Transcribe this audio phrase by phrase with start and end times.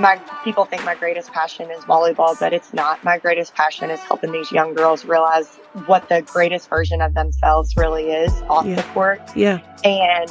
[0.00, 3.02] my people think my greatest passion is volleyball, but it's not.
[3.04, 5.56] My greatest passion is helping these young girls realize
[5.86, 8.76] what the greatest version of themselves really is off Yeah.
[8.76, 9.20] the court.
[9.36, 9.58] Yeah.
[9.84, 10.30] And,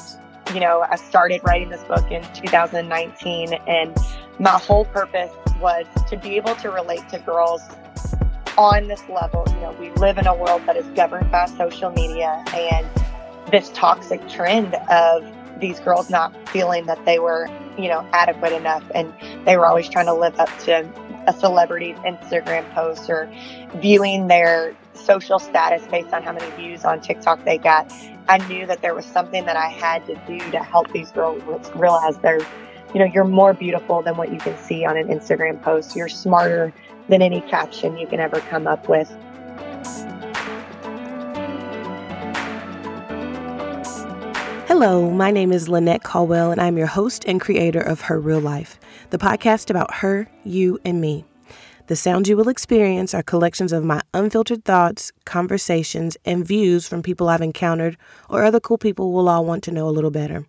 [0.53, 3.97] you know, I started writing this book in 2019, and
[4.39, 7.61] my whole purpose was to be able to relate to girls
[8.57, 9.43] on this level.
[9.47, 12.85] You know, we live in a world that is governed by social media and
[13.51, 15.23] this toxic trend of
[15.59, 19.13] these girls not feeling that they were, you know, adequate enough and
[19.45, 20.87] they were always trying to live up to
[21.27, 23.31] a celebrity's Instagram post or
[23.75, 27.91] viewing their social status based on how many views on TikTok they got.
[28.27, 31.41] I knew that there was something that I had to do to help these girls
[31.75, 32.39] realize they're,
[32.93, 35.95] you know, you're more beautiful than what you can see on an Instagram post.
[35.95, 36.73] You're smarter
[37.09, 39.13] than any caption you can ever come up with.
[44.83, 48.41] Hello, my name is Lynette Caldwell, and I'm your host and creator of Her Real
[48.41, 48.77] Life,
[49.11, 51.23] the podcast about her, you, and me.
[51.87, 57.01] The sounds you will experience are collections of my unfiltered thoughts, conversations, and views from
[57.01, 57.95] people I've encountered
[58.27, 60.45] or other cool people we'll all want to know a little better.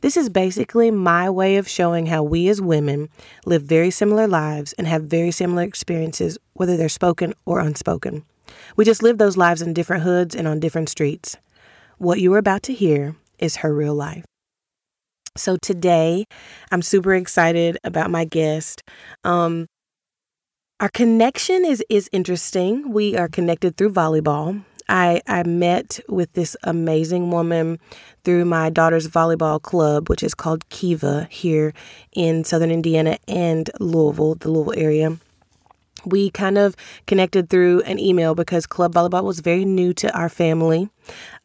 [0.00, 3.08] This is basically my way of showing how we as women
[3.46, 8.24] live very similar lives and have very similar experiences, whether they're spoken or unspoken.
[8.74, 11.36] We just live those lives in different hoods and on different streets.
[11.98, 14.24] What you are about to hear is her real life.
[15.36, 16.24] So today,
[16.70, 18.82] I'm super excited about my guest.
[19.24, 19.66] Um,
[20.80, 22.92] our connection is is interesting.
[22.92, 24.64] We are connected through volleyball.
[24.88, 27.78] I, I met with this amazing woman
[28.24, 31.72] through my daughter's volleyball club, which is called Kiva here
[32.12, 35.16] in Southern Indiana and Louisville, the Louisville area.
[36.04, 40.28] We kind of connected through an email because club volleyball was very new to our
[40.28, 40.88] family.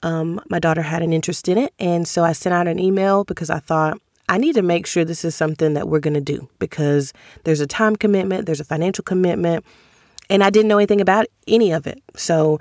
[0.04, 3.24] Um, my daughter had an interest in it, and so I sent out an email
[3.24, 6.22] because I thought I need to make sure this is something that we're going to
[6.22, 7.14] do because
[7.44, 9.66] there's a time commitment, there's a financial commitment,
[10.30, 12.02] and I didn't know anything about any of it.
[12.16, 12.60] So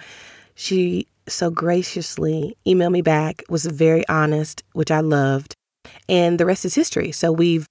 [0.55, 5.55] she so graciously emailed me back, was very honest, which I loved,
[6.09, 7.13] and the rest is history.
[7.13, 7.67] So we've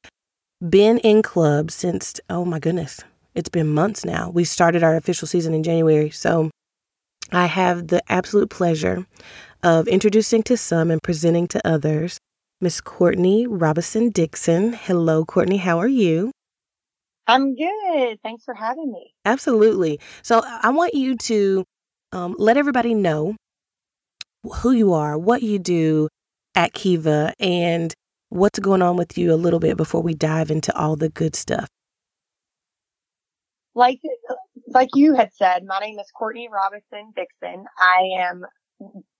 [0.67, 3.01] been in club since, oh my goodness,
[3.35, 4.29] it's been months now.
[4.29, 6.09] We started our official season in January.
[6.09, 6.51] So
[7.31, 9.05] I have the absolute pleasure
[9.63, 12.17] of introducing to some and presenting to others
[12.61, 14.73] Miss Courtney Robinson Dixon.
[14.73, 15.57] Hello, Courtney.
[15.57, 16.31] How are you?
[17.27, 18.19] I'm good.
[18.21, 19.13] Thanks for having me.
[19.25, 19.99] Absolutely.
[20.21, 21.63] So I want you to
[22.11, 23.35] um, let everybody know
[24.43, 26.09] who you are, what you do
[26.55, 27.93] at Kiva, and
[28.29, 31.35] what's going on with you a little bit before we dive into all the good
[31.35, 31.67] stuff.
[33.75, 34.01] Like
[34.67, 37.65] like you had said, my name is Courtney Robinson Dixon.
[37.77, 38.43] I am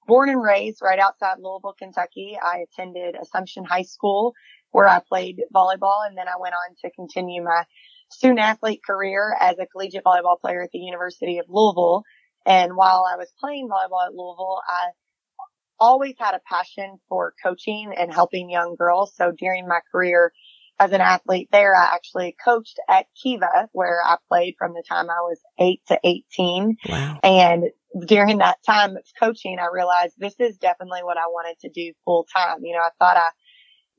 [0.08, 2.38] born and raised right outside Louisville, Kentucky.
[2.42, 4.34] I attended Assumption High School
[4.72, 7.64] where I played volleyball and then I went on to continue my
[8.12, 12.04] student athlete career as a collegiate volleyball player at the University of Louisville.
[12.46, 14.90] And while I was playing volleyball at Louisville, I
[15.80, 19.16] always had a passion for coaching and helping young girls.
[19.16, 20.32] So during my career
[20.80, 25.10] as an athlete there, I actually coached at Kiva where I played from the time
[25.10, 26.78] I was eight to 18.
[26.90, 27.20] Wow.
[27.24, 27.66] And
[28.08, 31.94] during that time of coaching, I realized this is definitely what I wanted to do
[32.06, 32.60] full time.
[32.64, 33.30] You know, I thought I,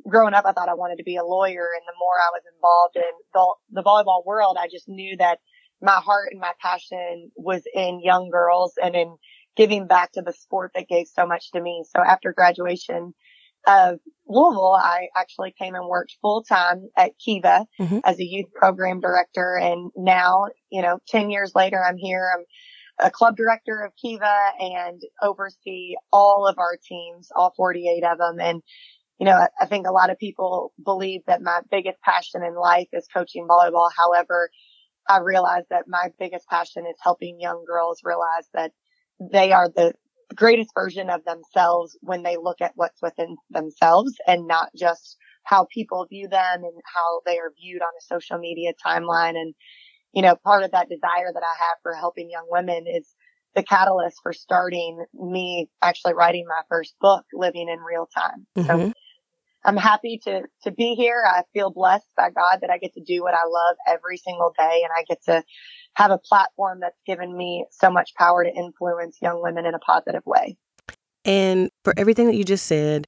[0.09, 1.69] growing up, I thought I wanted to be a lawyer.
[1.75, 3.03] And the more I was involved in
[3.33, 5.39] the, the volleyball world, I just knew that
[5.81, 9.17] my heart and my passion was in young girls and in
[9.57, 11.84] giving back to the sport that gave so much to me.
[11.95, 13.15] So after graduation
[13.67, 18.01] of Louisville, I actually came and worked full time at Kiva Mhm.
[18.05, 19.57] as a youth program director.
[19.57, 22.31] And now, you know, 10 years later, I'm here.
[22.35, 22.45] I'm
[22.99, 28.41] a club director of Kiva and oversee all of our teams, all 48 of them.
[28.41, 28.63] And,
[29.19, 32.55] you know, I, I think a lot of people believe that my biggest passion in
[32.55, 33.91] life is coaching volleyball.
[33.97, 34.51] However,
[35.09, 38.73] I realize that my biggest passion is helping young girls realize that
[39.21, 39.95] they are the
[40.35, 45.66] greatest version of themselves when they look at what's within themselves and not just how
[45.72, 49.37] people view them and how they are viewed on a social media timeline.
[49.37, 49.54] And,
[50.13, 53.15] you know, part of that desire that I have for helping young women is
[53.54, 58.47] the catalyst for starting me actually writing my first book, Living in Real Time.
[58.66, 58.93] So Mhm.
[59.65, 61.25] I'm happy to, to be here.
[61.27, 64.53] I feel blessed by God that I get to do what I love every single
[64.57, 65.43] day and I get to
[65.95, 69.78] have a platform that's given me so much power to influence young women in a
[69.78, 70.57] positive way.
[71.25, 73.07] And for everything that you just said,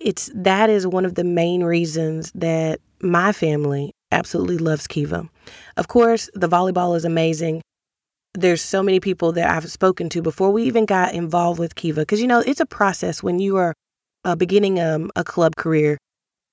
[0.00, 5.28] it's that is one of the main reasons that my family absolutely loves Kiva.
[5.76, 7.60] Of course, the volleyball is amazing.
[8.34, 12.00] There's so many people that I've spoken to before we even got involved with Kiva
[12.00, 13.74] because you know it's a process when you are
[14.24, 15.98] uh, beginning um, a club career.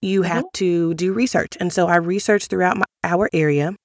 [0.03, 0.53] you have Mhm.
[0.53, 1.55] to do research.
[1.59, 3.75] And so I researched throughout my, our area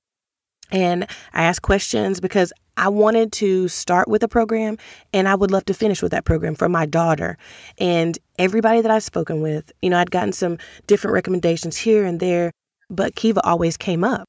[0.70, 4.78] and I asked questions because I wanted to start with a program
[5.12, 7.36] and I would love to finish with that program for my daughter.
[7.78, 10.56] And everybody that I've spoken with, you know, I'd gotten some
[10.86, 12.50] different recommendations here and there,
[12.88, 14.26] but Kiva always came up.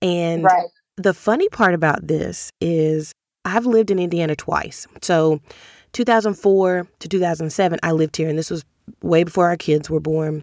[0.00, 0.68] And Right.
[0.96, 3.12] the funny part about this is
[3.44, 4.86] I've lived in Indiana twice.
[5.02, 5.40] So
[5.92, 8.64] 2004 to 2007, I lived here, and this was
[9.02, 10.42] way before our kids were born.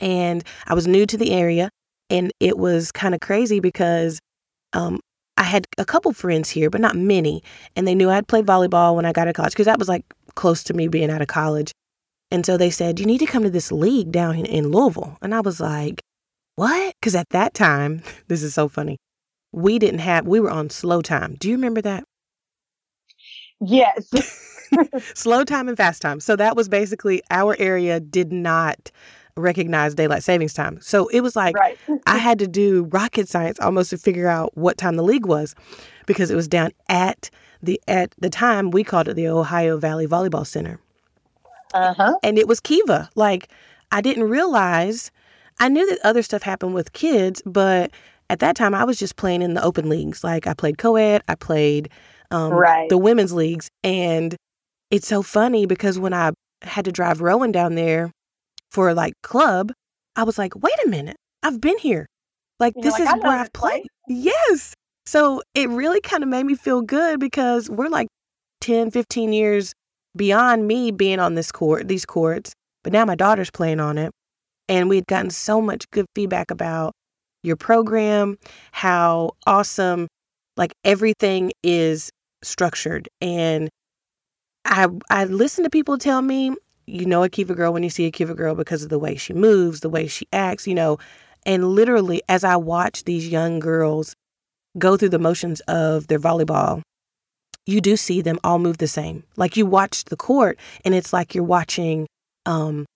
[0.00, 1.68] And I was new to the area,
[2.10, 4.20] and it was kind of crazy because
[4.72, 5.00] um,
[5.36, 7.42] I had a couple friends here, but not many.
[7.76, 10.04] And they knew I'd played volleyball when I got to college because that was like
[10.34, 11.72] close to me being out of college.
[12.30, 15.18] And so they said, You need to come to this league down in, in Louisville.
[15.20, 16.00] And I was like,
[16.56, 16.94] What?
[17.00, 18.98] Because at that time, this is so funny.
[19.52, 21.36] We didn't have, we were on slow time.
[21.38, 22.04] Do you remember that?
[23.60, 24.10] Yes.
[25.14, 26.20] slow time and fast time.
[26.20, 28.90] So that was basically our area did not
[29.36, 30.78] recognize daylight savings time.
[30.82, 31.78] So it was like right.
[32.06, 35.54] I had to do rocket science almost to figure out what time the league was
[36.06, 37.30] because it was down at
[37.62, 40.78] the at the time we called it the Ohio Valley Volleyball Center.
[41.74, 42.16] Uh huh.
[42.22, 43.08] And it was Kiva.
[43.14, 43.48] Like
[43.90, 45.10] I didn't realize
[45.60, 47.90] I knew that other stuff happened with kids, but
[48.28, 50.22] at that time I was just playing in the open leagues.
[50.24, 51.88] Like I played co-ed, I played
[52.30, 52.88] um, Right.
[52.88, 54.34] the women's leagues, and
[54.92, 58.12] it's so funny because when I had to drive Rowan down there
[58.70, 59.72] for like club,
[60.14, 62.06] I was like, wait a minute, I've been here.
[62.60, 63.86] Like You're this like, is "I where I've played.
[64.06, 64.74] Yes.
[65.06, 68.06] So it really kind of made me feel good because we're like
[68.60, 69.72] 10, 15 years
[70.14, 72.52] beyond me being on this court, these courts,
[72.84, 74.12] but now my daughter's playing on it.
[74.68, 76.92] And we had gotten so much good feedback about
[77.42, 78.36] your program,
[78.72, 80.06] how awesome,
[80.56, 82.10] like everything is
[82.42, 83.08] structured.
[83.20, 83.70] And
[84.64, 86.54] I I listen to people tell me,
[86.86, 89.16] you know a Kiva girl when you see a Kiva girl because of the way
[89.16, 90.98] she moves, the way she acts, you know.
[91.44, 94.14] And literally, as I watch these young girls
[94.78, 96.82] go through the motions of their volleyball,
[97.66, 99.24] you do see them all move the same.
[99.36, 102.06] Like you watch the court, and it's like you're watching,
[102.46, 102.86] um,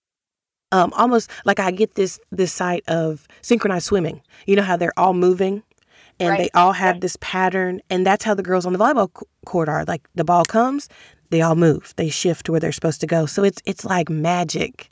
[0.71, 4.21] um, almost like I get this this sight of synchronized swimming.
[4.45, 5.63] You know how they're all moving,
[6.19, 6.37] and Right.
[6.39, 7.01] they all have Right.
[7.01, 9.09] this pattern, and that's how the girls on the volleyball
[9.45, 9.85] court are.
[9.85, 10.89] Like the ball comes,
[11.29, 13.25] they all move, they shift to where they're supposed to go.
[13.25, 14.89] So it's it's like magic.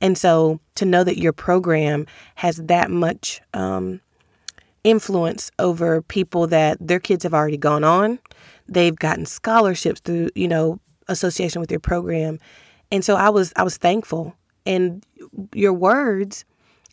[0.00, 2.06] And so to know that your program
[2.36, 4.00] has that much um,
[4.84, 8.18] influence over people that their kids have already gone on,
[8.68, 12.38] they've gotten scholarships through you know association with your program,
[12.90, 14.34] and so I was I was thankful.
[14.66, 15.06] And
[15.54, 16.44] your words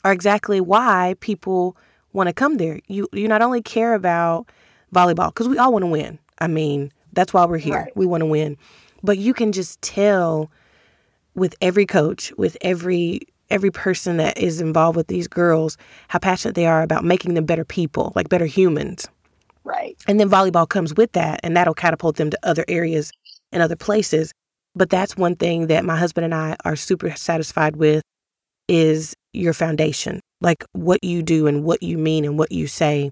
[0.06, 1.76] are exactly why people
[2.14, 2.80] want to come there.
[2.88, 4.48] You you not only care about
[4.94, 6.18] volleyball because we all want to win.
[6.40, 7.76] I mean that's why we're here.
[7.76, 7.98] Right.
[7.98, 8.58] We want to win,
[9.06, 10.52] but you can just tell
[11.36, 13.22] with every coach, with every
[13.52, 17.46] every person that is involved with these girls, how passionate they are about making them
[17.46, 19.08] better people, like better humans.
[19.64, 19.96] Right.
[20.08, 23.12] And then volleyball comes with that, and that'll catapult them to other areas
[23.52, 24.34] and other places.
[24.76, 28.04] But that's one thing that my husband and I are super satisfied with
[28.68, 33.12] is your foundation, like what you do and what you mean and what you say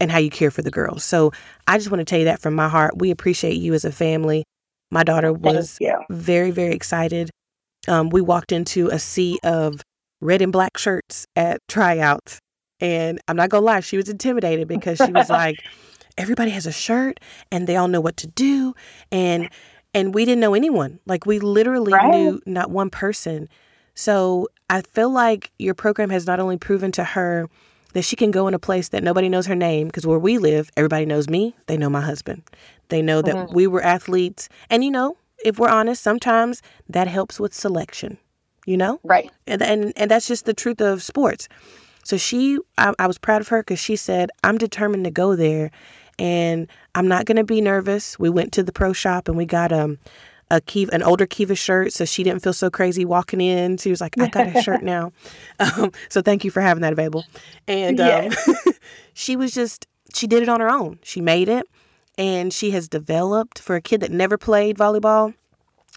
[0.00, 1.04] and how you care for the girls.
[1.04, 1.32] So
[1.66, 2.98] I just want to tell you that from my heart.
[2.98, 4.44] We appreciate you as a family.
[4.90, 5.78] My daughter was
[6.10, 7.30] very, very excited.
[7.88, 9.82] Um, we walked into a sea of
[10.20, 12.38] red and black shirts at tryouts.
[12.80, 15.62] And I'm not going to lie, she was intimidated because she was like,
[16.18, 18.74] everybody has a shirt and they all know what to do.
[19.12, 19.48] And
[19.94, 21.00] and we didn't know anyone.
[21.06, 22.10] Like we literally Right.
[22.10, 23.48] knew not one person.
[23.94, 27.48] So I feel like your program has not only proven to her
[27.96, 30.36] that she can go in a place that nobody knows her name, because where we
[30.36, 32.42] live, everybody knows me, they know my husband.
[32.90, 33.52] They know that Mhm.
[33.54, 34.50] we were athletes.
[34.68, 36.60] And you know, if we're honest, sometimes
[36.90, 38.18] that helps with selection,
[38.66, 39.00] you know?
[39.02, 39.30] Right.
[39.46, 41.48] And and, and that's just the truth of sports.
[42.04, 45.34] So she, I, I was proud of her because she said, I'm determined to go
[45.34, 45.70] there
[46.18, 48.18] and I'm not going to be nervous.
[48.18, 49.98] We went to the pro shop and we got um,
[50.50, 51.92] a Kiva, an older Kiva shirt.
[51.92, 53.76] So she didn't feel so crazy walking in.
[53.78, 55.12] She was like, I got a shirt now.
[55.58, 57.24] Um, so thank you for having that available.
[57.66, 58.30] And um,
[59.14, 60.98] she was just, she did it on her own.
[61.02, 61.66] She made it
[62.18, 65.34] and she has developed for a kid that never played volleyball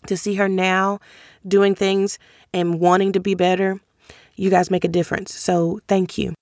[0.08, 1.00] to see her now
[1.48, 2.20] doing things
[2.54, 3.80] and wanting to be better.
[4.36, 5.36] You guys make a difference.
[5.36, 6.34] So thank you.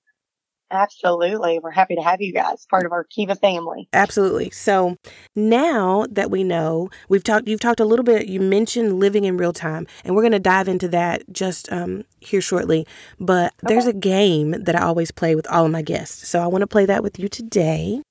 [0.70, 1.60] Absolutely.
[1.60, 3.88] We're happy to have you guys part of our Kiva family.
[3.94, 4.50] Absolutely.
[4.50, 4.98] So
[5.36, 7.48] now that we know, we've talked.
[7.48, 8.28] You've talked a little bit.
[8.28, 12.04] You mentioned living in real time, and we're going to dive into that just um,
[12.20, 12.86] here shortly.
[13.20, 16.28] But there's a game that I always play with all of my guests.
[16.28, 18.02] So I want to play that with you today.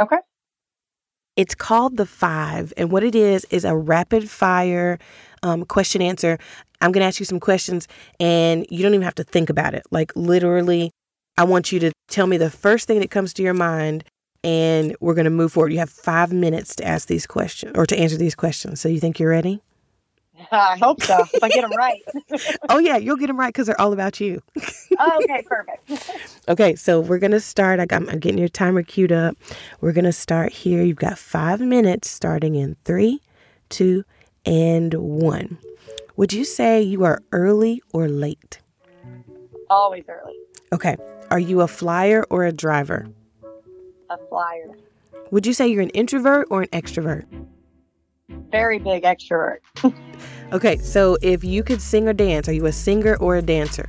[0.00, 0.18] Okay.
[1.36, 4.98] It's called the Five, and what it is is a rapid fire
[5.42, 6.38] um, question answer.
[6.80, 7.86] I'm going to ask you some questions
[8.18, 9.84] and you don't even have to think about it.
[9.92, 10.90] Like, literally,
[11.38, 14.04] I want you to tell me the first thing that comes to your mind
[14.44, 15.72] and we're going to move forward.
[15.72, 18.80] You have five minutes to ask these questions or to answer these questions.
[18.80, 19.62] So, you think you're ready?
[20.52, 21.24] I hope so.
[21.32, 22.02] If I get them right.
[22.68, 24.42] oh, yeah, you'll get them right because they're all about you.
[24.98, 26.10] oh, okay, perfect.
[26.48, 27.80] okay, so we're going to start.
[27.80, 29.36] I got, I'm getting your timer queued up.
[29.80, 30.82] We're going to start here.
[30.82, 33.20] You've got five minutes starting in three,
[33.68, 34.04] two,
[34.44, 35.58] and one.
[36.16, 38.60] Would you say you are early or late?
[39.70, 40.34] Always early.
[40.72, 40.96] Okay.
[41.30, 43.06] Are you a flyer or a driver?
[44.10, 44.70] A flyer.
[45.30, 47.24] Would you say you're an introvert or an extrovert?
[48.50, 49.58] Very big extrovert.
[50.52, 53.88] okay, so if you could sing or dance, are you a singer or a dancer?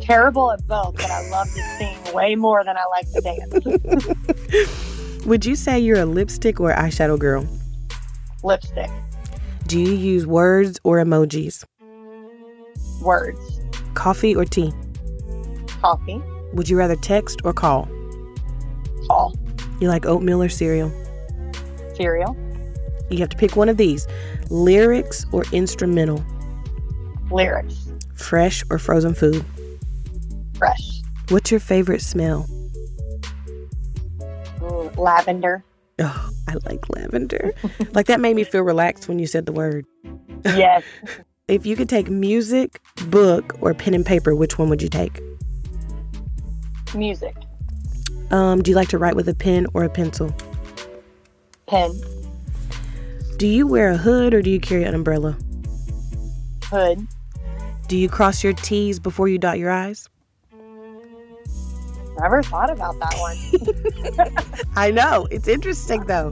[0.00, 5.22] Terrible at both, but I love to sing way more than I like to dance.
[5.26, 7.46] Would you say you're a lipstick or eyeshadow girl?
[8.42, 8.90] Lipstick.
[9.68, 11.64] Do you use words or emojis?
[13.00, 13.60] Words.
[13.94, 14.72] Coffee or tea?
[15.82, 16.22] Coffee.
[16.52, 17.88] Would you rather text or call?
[19.08, 19.34] Call.
[19.80, 20.92] You like oatmeal or cereal?
[21.96, 22.36] Cereal.
[23.10, 24.06] You have to pick one of these
[24.48, 26.24] lyrics or instrumental?
[27.32, 27.92] Lyrics.
[28.14, 29.44] Fresh or frozen food?
[30.56, 31.02] Fresh.
[31.30, 32.46] What's your favorite smell?
[34.62, 35.64] Ooh, lavender.
[35.98, 37.52] Oh, I like lavender.
[37.92, 39.84] like that made me feel relaxed when you said the word.
[40.44, 40.84] Yes.
[41.48, 45.20] if you could take music, book, or pen and paper, which one would you take?
[46.94, 47.36] Music.
[48.30, 50.34] Um, do you like to write with a pen or a pencil?
[51.66, 51.92] Pen.
[53.36, 55.36] Do you wear a hood or do you carry an umbrella?
[56.64, 57.06] Hood.
[57.88, 60.08] Do you cross your T's before you dot your I's?
[62.18, 64.66] Never thought about that one.
[64.76, 65.26] I know.
[65.30, 66.30] It's interesting though.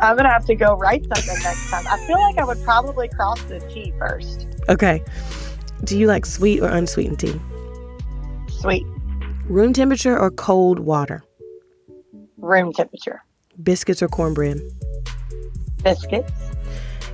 [0.00, 1.84] I'm going to have to go write something next time.
[1.88, 4.46] I feel like I would probably cross the T first.
[4.68, 5.02] Okay.
[5.84, 7.40] Do you like sweet or unsweetened tea?
[8.48, 8.86] Sweet.
[9.48, 11.22] Room temperature or cold water?
[12.38, 13.22] Room temperature.
[13.62, 14.58] Biscuits or cornbread?
[15.82, 16.32] Biscuits.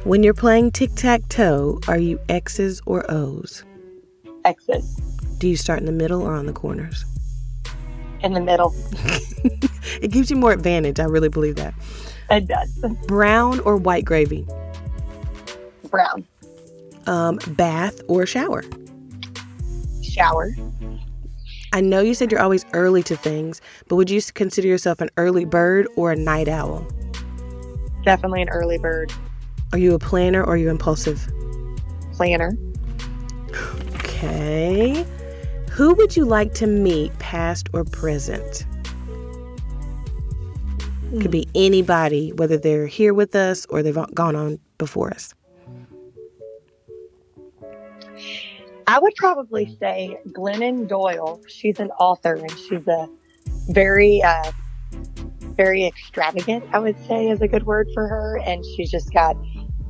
[0.05, 3.65] When you're playing tic tac toe, are you X's or O's?
[4.45, 4.95] X's.
[5.39, 7.05] Do you start in the middle or on the corners?
[8.23, 8.73] In the middle.
[10.01, 11.01] it gives you more advantage.
[11.01, 11.75] I really believe that.
[12.31, 12.79] It does.
[13.09, 14.47] Brown or white gravy?
[15.91, 16.25] Brown.
[17.09, 18.63] Um, bath or shower?
[20.01, 20.53] Shower.
[21.73, 25.09] I know you said you're always early to things, but would you consider yourself an
[25.17, 26.85] early bird or a night owl?
[28.05, 29.13] Definitely an early bird.
[29.73, 31.29] Are you a planner or are you impulsive?
[32.15, 32.57] Planner.
[33.95, 35.07] Okay.
[35.71, 38.67] Who would you like to meet, past or present?
[41.21, 41.51] Could be hmm.
[41.55, 45.35] anybody, whether they're here with us or they've gone on before us.
[48.91, 51.41] I would probably say Glennon Doyle.
[51.47, 53.09] She's an author and she's a
[53.69, 54.51] very, uh,
[55.57, 58.41] very extravagant, I would say is a good word for her.
[58.45, 59.37] And she's just got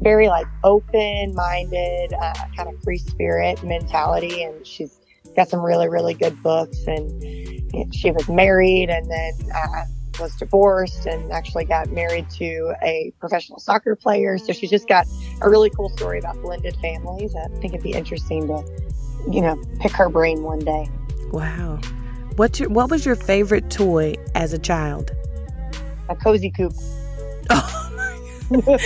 [0.03, 4.43] very like open minded, uh, kind of free spirit mentality.
[4.43, 5.01] And she's
[5.35, 6.87] got some really, really good books.
[6.87, 7.23] And
[7.95, 9.85] she was married and then, uh,
[10.21, 14.39] was divorced and actually got married to a professional soccer player.
[14.39, 15.07] So she's just got
[15.41, 17.35] a really cool story about blended families.
[17.35, 18.65] I think it'd be interesting to,
[19.31, 20.89] you know, pick her brain one day.
[21.33, 21.81] Wow.
[22.37, 25.11] What's your what was your favorite toy as a child?
[26.09, 26.75] A Cozy Coupe.
[27.53, 28.79] Oh my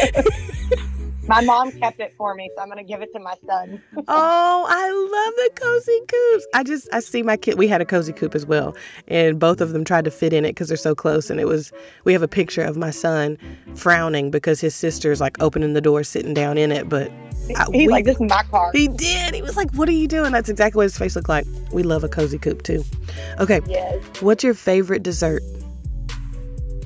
[1.26, 3.83] My mom kept it for me, so I'm gonna give it to my son.
[4.09, 6.47] oh, I love the Cozy Coupes.
[6.54, 7.57] I just I see my kid.
[7.57, 8.76] We had a Cozy Coupe as well,
[9.09, 11.31] and both of them tried to fit in it because they're so close.
[11.31, 11.73] And it was
[12.04, 13.38] we have a picture of my son
[13.75, 16.88] frowning because his sister's like opening the door, sitting down in it.
[16.88, 17.11] But
[17.47, 19.35] he's we, like, "This is my car." He did.
[19.35, 21.47] He was like, "What are you doing?" That's exactly what his face looked like.
[21.73, 22.85] We love a Cozy Coupe too.
[23.40, 23.61] Okay.
[23.66, 24.02] Yes.
[24.21, 25.43] What's your favorite dessert?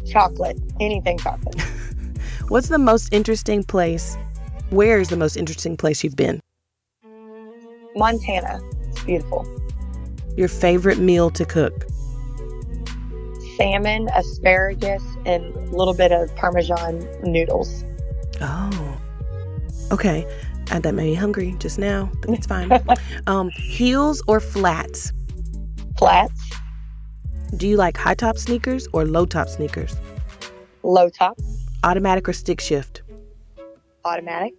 [0.06, 0.58] Chocolate.
[0.80, 1.60] Anything chocolate.
[2.48, 4.16] What's the most interesting place
[4.70, 6.40] where is the most interesting place you've been?
[7.96, 8.60] Montana.
[8.88, 9.46] It's beautiful.
[10.36, 11.86] Your favorite meal to cook?
[13.56, 17.84] Salmon, asparagus, and a little bit of Parmesan noodles.
[18.40, 19.00] Oh.
[19.90, 20.26] Okay.
[20.70, 22.70] And that made me hungry just now, but it's fine.
[23.26, 25.12] um, heels or flats?
[25.96, 26.40] Flats.
[27.56, 29.96] Do you like high top sneakers or low top sneakers?
[30.82, 31.38] Low top.
[31.82, 33.02] Automatic or stick shift?
[34.08, 34.54] Automatic.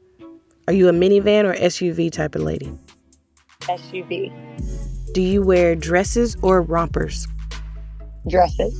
[0.68, 2.72] Are you a minivan or SUV type of lady?
[3.62, 4.32] SUV.
[5.16, 7.28] Do you wear dresses or rompers?
[8.28, 8.80] Dresses.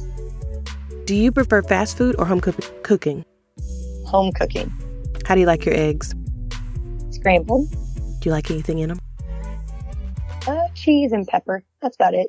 [1.06, 2.52] Do you prefer fast food or home co-
[2.84, 3.26] cooking?
[4.06, 4.72] Home cooking.
[5.26, 6.14] How do you like your eggs?
[7.10, 7.68] Scrambled.
[8.20, 9.00] Do you like anything in them?
[10.46, 11.64] Uh, cheese and pepper.
[11.82, 12.28] That's about it.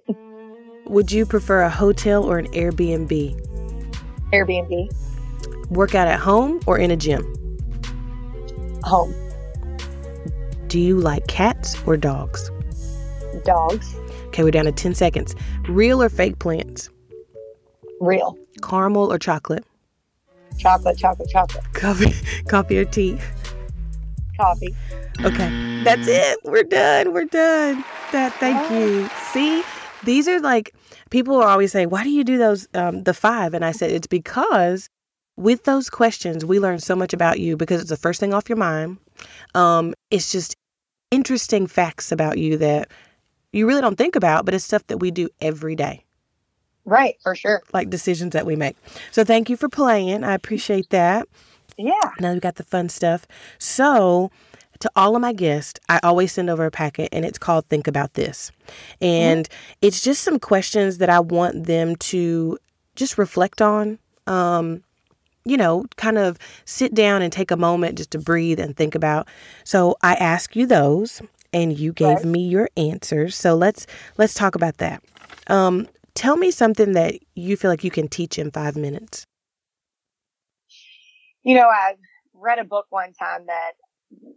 [0.86, 3.38] Would you prefer a hotel or an Airbnb?
[4.32, 4.90] Airbnb.
[5.70, 7.34] Work out at home or in a gym?
[8.84, 9.14] Home.
[10.68, 12.50] Do you like cats or dogs?
[13.44, 13.94] Dogs.
[14.28, 15.34] Okay, we're down to 10 seconds.
[15.68, 16.88] Real or fake plants?
[18.00, 18.38] Real.
[18.62, 19.64] Caramel or chocolate?
[20.58, 21.64] Chocolate, chocolate, chocolate.
[21.74, 22.14] Coffee,
[22.48, 23.18] coffee or tea?
[24.38, 24.74] Coffee.
[25.24, 26.38] Okay, that's it.
[26.44, 27.12] We're done.
[27.12, 27.84] We're done.
[28.12, 28.32] That.
[28.34, 29.08] Thank you.
[29.32, 29.62] See,
[30.04, 30.74] these are like
[31.10, 33.90] people are always saying, "Why do you do those?" Um, the five, and I said
[33.90, 34.88] it's because
[35.36, 38.48] with those questions we learn so much about you because it's the first thing off
[38.48, 38.98] your mind.
[39.54, 40.56] Um, it's just
[41.10, 42.90] interesting facts about you that
[43.52, 46.04] you really don't think about, but it's stuff that we do every day.
[46.84, 47.62] Right, for sure.
[47.72, 48.76] Like decisions that we make.
[49.10, 50.24] So thank you for playing.
[50.24, 51.28] I appreciate that.
[51.76, 52.10] Yeah.
[52.18, 53.26] Now we got the fun stuff.
[53.58, 54.30] So,
[54.80, 57.86] to all of my guests, I always send over a packet and it's called Think
[57.86, 58.50] About This.
[59.00, 59.78] And mm-hmm.
[59.82, 62.58] it's just some questions that I want them to
[62.96, 63.98] just reflect on.
[64.26, 64.82] Um,
[65.44, 68.94] you know, kind of sit down and take a moment just to breathe and think
[68.94, 69.28] about.
[69.64, 72.24] So I ask you those and you gave right.
[72.24, 73.36] me your answers.
[73.36, 73.86] So let's
[74.18, 75.02] let's talk about that.
[75.48, 79.24] Um, tell me something that you feel like you can teach in five minutes.
[81.42, 81.94] You know, I
[82.34, 83.72] read a book one time that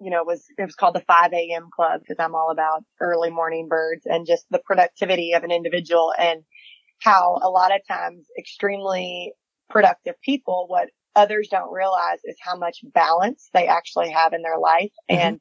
[0.01, 1.69] you know was it was called the 5 a.m.
[1.75, 6.13] Club because I'm all about early morning birds and just the productivity of an individual
[6.17, 6.43] and
[6.99, 9.33] how a lot of times extremely
[9.69, 14.57] productive people what others don't realize is how much balance they actually have in their
[14.57, 15.19] life mm-hmm.
[15.19, 15.39] and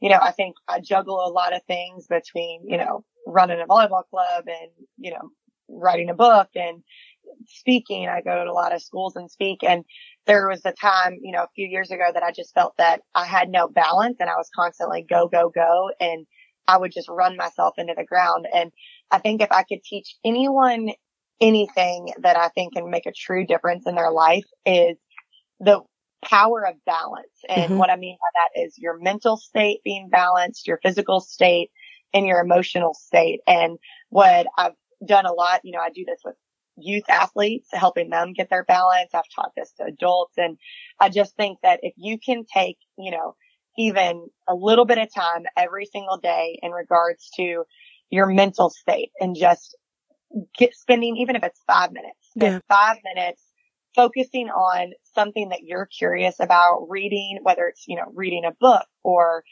[0.00, 3.66] you know, I think I juggle a lot of things between, you know, running a
[3.66, 5.30] volleyball club and, you know,
[5.68, 6.82] writing a book and
[7.46, 8.08] speaking.
[8.08, 9.62] I go to a lot of schools and speak.
[9.62, 9.84] And
[10.26, 13.00] there was a time, you know, a few years ago that I just felt that
[13.14, 15.90] I had no balance and I was constantly go, go, go.
[16.00, 16.26] And
[16.68, 18.46] I would just run myself into the ground.
[18.54, 18.70] And
[19.10, 20.90] I think if I could teach anyone
[21.40, 24.96] anything that I think can make a true difference in their life is
[25.60, 25.80] the
[26.24, 27.26] power of balance.
[27.48, 27.78] And mm-hmm.
[27.78, 31.70] what I mean by that is your mental state being balanced, your physical state
[32.12, 33.40] and your emotional state.
[33.46, 34.72] And what I've
[35.06, 36.34] done a lot, you know, I do this with
[36.76, 39.10] youth athletes, helping them get their balance.
[39.14, 40.34] I've taught this to adults.
[40.36, 40.58] And
[41.00, 43.34] I just think that if you can take, you know,
[43.76, 47.64] even a little bit of time every single day in regards to
[48.10, 49.76] your mental state and just
[50.56, 52.60] get spending, even if it's five minutes, yeah.
[52.68, 53.42] five minutes
[53.94, 58.86] focusing on something that you're curious about reading, whether it's, you know, reading a book
[59.02, 59.42] or,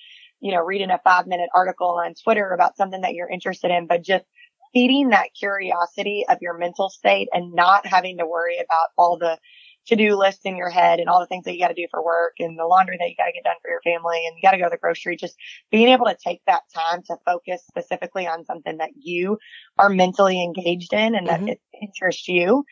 [0.41, 3.87] you know, reading a five minute article on Twitter about something that you're interested in,
[3.87, 4.25] but just
[4.73, 9.39] feeding that curiosity of your mental state and not having to worry about all the
[9.87, 12.05] to-do list in your head and all the things that you got to do for
[12.05, 14.43] work and the laundry that you got to get done for your family and you
[14.43, 15.17] got to go to the grocery.
[15.17, 15.37] Just
[15.71, 19.39] being able to take that time to focus specifically on something that you
[19.79, 21.51] are mentally engaged in and that mm-hmm.
[21.51, 22.65] it interests you.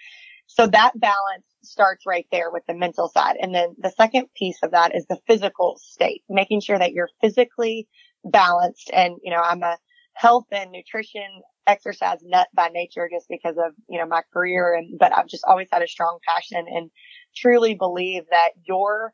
[0.46, 3.37] So that balance starts right there with the mental side.
[3.40, 7.09] And then the second piece of that is the physical state, making sure that you're
[7.20, 7.88] physically
[8.24, 8.90] balanced.
[8.92, 9.79] And, you know, I'm a
[10.12, 14.74] health and nutrition exercise nut by nature just because of, you know, my career.
[14.74, 16.90] And, but I've just always had a strong passion and
[17.37, 19.12] truly believe that your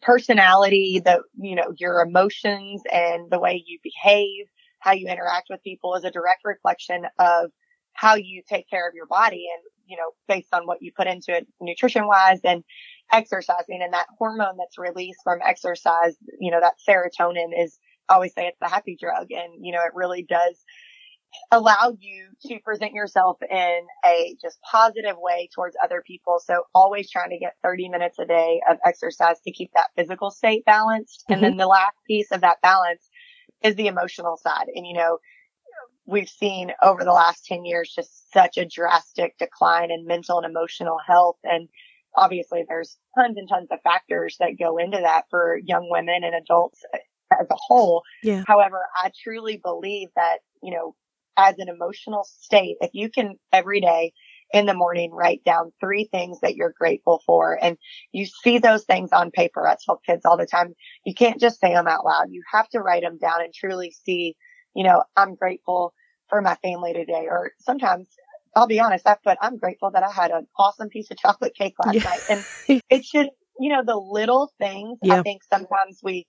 [0.00, 4.46] personality, the, you know, your emotions and the way you behave,
[4.80, 7.50] how you interact with people is a direct reflection of
[7.92, 11.08] how you take care of your body and, you know, based on what you put
[11.08, 12.62] into it nutrition wise and
[13.12, 17.78] exercising and that hormone that's released from exercise, you know, that serotonin is
[18.08, 20.64] I always say it's the happy drug and, you know, it really does
[21.50, 26.40] allow you to present yourself in a just positive way towards other people.
[26.44, 30.30] So always trying to get 30 minutes a day of exercise to keep that physical
[30.30, 31.24] state balanced.
[31.24, 31.32] Mm-hmm.
[31.34, 33.08] And then the last piece of that balance
[33.62, 34.66] is the emotional side.
[34.74, 35.18] And, you know,
[36.06, 40.46] we've seen over the last 10 years just such a drastic decline in mental and
[40.46, 41.36] emotional health.
[41.44, 41.68] And
[42.16, 46.34] obviously there's tons and tons of factors that go into that for young women and
[46.34, 46.82] adults
[47.38, 48.02] as a whole.
[48.22, 48.42] Yeah.
[48.46, 50.94] However, I truly believe that, you know,
[51.38, 54.12] as an emotional state, if you can every day
[54.52, 57.76] in the morning write down three things that you're grateful for and
[58.12, 59.66] you see those things on paper.
[59.66, 60.74] I tell kids all the time,
[61.04, 62.28] you can't just say them out loud.
[62.30, 64.36] You have to write them down and truly see,
[64.74, 65.94] you know, I'm grateful
[66.28, 67.26] for my family today.
[67.30, 68.08] Or sometimes
[68.56, 71.54] I'll be honest, I put, I'm grateful that I had an awesome piece of chocolate
[71.54, 72.02] cake last yeah.
[72.02, 72.22] night.
[72.28, 73.28] And it should,
[73.60, 75.20] you know, the little things, yeah.
[75.20, 76.26] I think sometimes we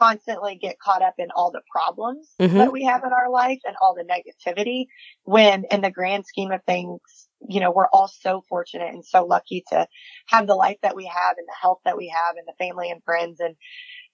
[0.00, 2.56] constantly get caught up in all the problems mm-hmm.
[2.56, 4.86] that we have in our life and all the negativity
[5.24, 7.00] when in the grand scheme of things,
[7.48, 9.86] you know, we're all so fortunate and so lucky to
[10.26, 12.90] have the life that we have and the health that we have and the family
[12.90, 13.56] and friends and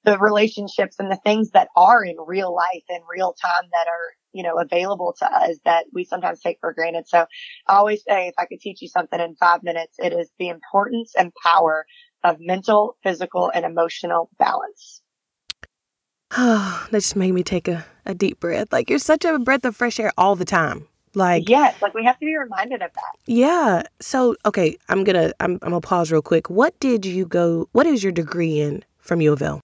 [0.04, 4.14] the relationships and the things that are in real life in real time that are,
[4.32, 7.08] you know, available to us that we sometimes take for granted.
[7.08, 7.26] So
[7.66, 10.48] I always say if I could teach you something in five minutes, it is the
[10.48, 11.86] importance and power
[12.22, 15.02] of mental, physical, and emotional balance.
[16.36, 18.72] Oh, that just made me take a, a deep breath.
[18.72, 20.86] Like you're such a breath of fresh air all the time.
[21.14, 23.12] Like yes, like we have to be reminded of that.
[23.26, 23.84] Yeah.
[24.00, 26.50] So okay, I'm gonna I'm I'm gonna pause real quick.
[26.50, 27.68] What did you go?
[27.72, 29.62] What is your degree in from U of L?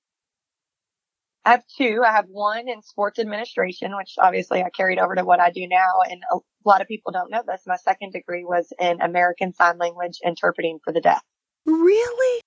[1.45, 2.03] I have two.
[2.07, 5.67] I have one in sports administration, which obviously I carried over to what I do
[5.69, 6.01] now.
[6.09, 7.63] And a lot of people don't know this.
[7.67, 11.21] My second degree was in American Sign Language interpreting for the deaf.
[11.67, 12.41] Really?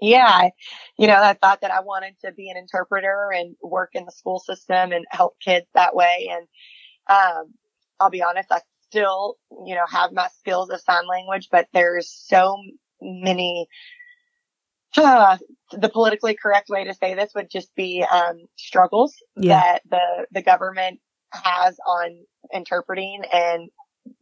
[0.00, 0.48] Yeah,
[0.98, 4.12] you know, I thought that I wanted to be an interpreter and work in the
[4.12, 6.30] school system and help kids that way.
[6.30, 6.46] And,
[7.08, 7.54] um,
[7.98, 9.36] I'll be honest, I still,
[9.66, 12.56] you know, have my skills of sign language, but there's so
[13.00, 13.66] many,
[14.96, 15.36] uh,
[15.72, 19.60] the politically correct way to say this would just be, um, struggles yeah.
[19.60, 20.98] that the, the government
[21.32, 23.70] has on interpreting and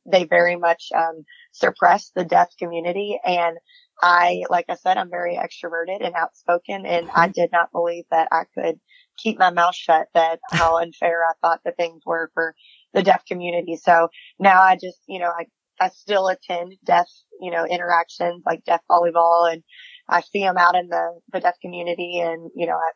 [0.05, 3.19] they very much, um, suppress the deaf community.
[3.25, 3.57] And
[4.01, 7.33] I, like I said, I'm very extroverted and outspoken and I mm-hmm.
[7.33, 8.79] did not believe that I could
[9.17, 12.55] keep my mouth shut that how unfair I thought the things were for
[12.95, 13.77] the deaf community.
[13.77, 14.09] So
[14.39, 15.47] now I just, you know, I,
[15.81, 17.07] I still attend deaf,
[17.41, 19.63] you know, interactions like deaf volleyball and
[20.09, 22.91] I see them out in the, the deaf community and, you know, I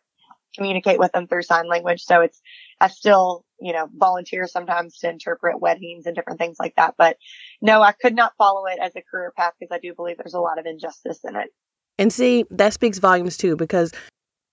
[0.55, 2.03] communicate with them through sign language.
[2.03, 2.41] So it's,
[2.81, 6.95] I still, you know, volunteer sometimes to interpret weddings and different things like that.
[6.99, 7.17] But
[7.61, 10.35] no, I could not follow it as a career path because I do believe there's
[10.35, 11.51] a lot of injustice in it.
[11.99, 13.93] And see, that speaks volumes too, because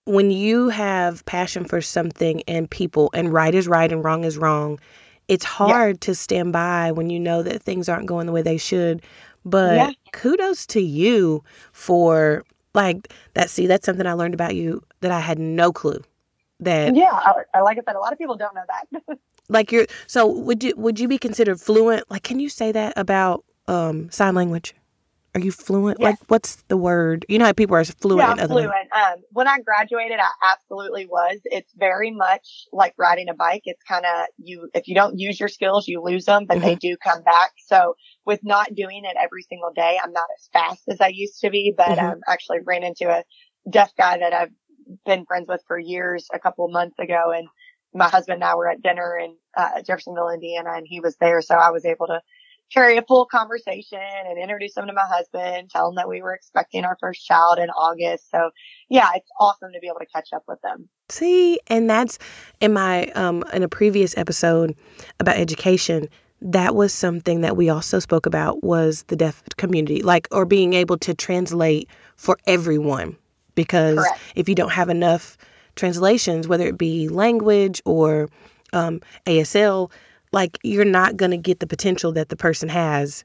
[0.05, 4.37] when you have passion for something and people and right is right and wrong is
[4.37, 4.79] wrong,
[5.27, 6.05] it's hard yeah.
[6.07, 9.01] to stand by when you know that things aren't going the way they should.
[9.45, 9.91] But yeah.
[10.11, 13.49] kudos to you for like that.
[13.49, 16.01] See, that's something I learned about you that I had no clue.
[16.61, 17.11] That yeah,
[17.53, 19.19] I, like I said, a lot of people don't know that.
[19.49, 22.09] like you're so would you would you be considered fluent?
[22.11, 24.75] Like, can you say that about um, sign language?
[25.35, 25.99] Are you fluent?
[25.99, 27.23] Like, what's the word?
[27.29, 28.19] You know how people are fluent.
[28.19, 28.91] Yeah, I'm fluent.
[28.95, 31.39] Um, when I graduated, I absolutely was.
[31.45, 33.61] It's very much like riding a bike.
[33.65, 34.69] It's kind of you.
[34.73, 36.65] If you don't use your skills, you lose them, but mm-hmm.
[36.65, 37.51] they do come back.
[37.67, 41.39] So with not doing it every single day, I'm not as fast as I used
[41.41, 41.73] to be.
[41.77, 42.05] But mm-hmm.
[42.05, 43.23] um, actually ran into a
[43.69, 44.51] deaf guy that I've
[45.05, 47.47] been friends with for years a couple months ago, and
[47.93, 51.41] my husband and I were at dinner in uh, Jeffersonville, Indiana, and he was there,
[51.41, 52.21] so I was able to
[52.71, 56.33] carry a full conversation and introduce him to my husband, tell him that we were
[56.33, 58.29] expecting our first child in August.
[58.29, 58.51] So
[58.89, 60.87] yeah, it's awesome to be able to catch up with them.
[61.09, 62.19] See, and that's
[62.59, 64.75] in my um in a previous episode
[65.19, 66.09] about education
[66.41, 70.73] that was something that we also spoke about was the deaf community like or being
[70.73, 73.17] able to translate for everyone
[73.63, 74.19] because Correct.
[74.35, 75.37] if you don't have enough
[75.75, 78.29] translations whether it be language or
[78.73, 79.89] um, ASL
[80.31, 83.23] like you're not going to get the potential that the person has,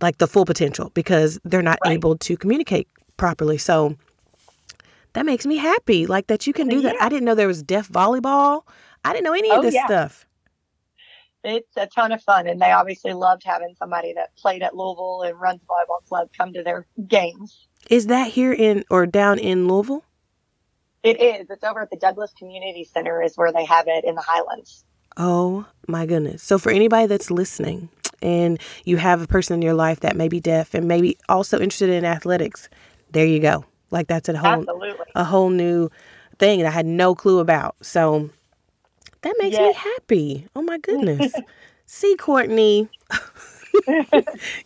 [0.00, 1.92] like the full potential, because they're not right.
[1.92, 3.58] able to communicate properly.
[3.58, 3.96] So
[5.14, 6.90] that makes me happy, like that you can do yeah.
[6.90, 7.02] that.
[7.02, 8.62] I didn't know there was deaf volleyball.
[9.04, 9.86] I didn't know any oh, of this yeah.
[9.86, 10.26] stuff.
[11.44, 15.22] It's a ton of fun, and they obviously loved having somebody that played at Louisville
[15.22, 17.66] and runs volleyball club come to their games.
[17.90, 20.04] Is that here in or down in Louisville?
[21.02, 21.50] It is.
[21.50, 24.84] It's over at the Douglass Community Center, is where they have it in the Highlands.
[25.16, 26.42] Oh my goodness.
[26.42, 27.88] So, for anybody that's listening
[28.22, 31.58] and you have a person in your life that may be deaf and maybe also
[31.58, 32.68] interested in athletics,
[33.10, 33.64] there you go.
[33.90, 35.06] Like, that's a whole, Absolutely.
[35.14, 35.90] a whole new
[36.38, 37.76] thing that I had no clue about.
[37.82, 38.30] So,
[39.22, 39.74] that makes yes.
[39.74, 40.46] me happy.
[40.54, 41.32] Oh my goodness.
[41.86, 42.88] See, Courtney,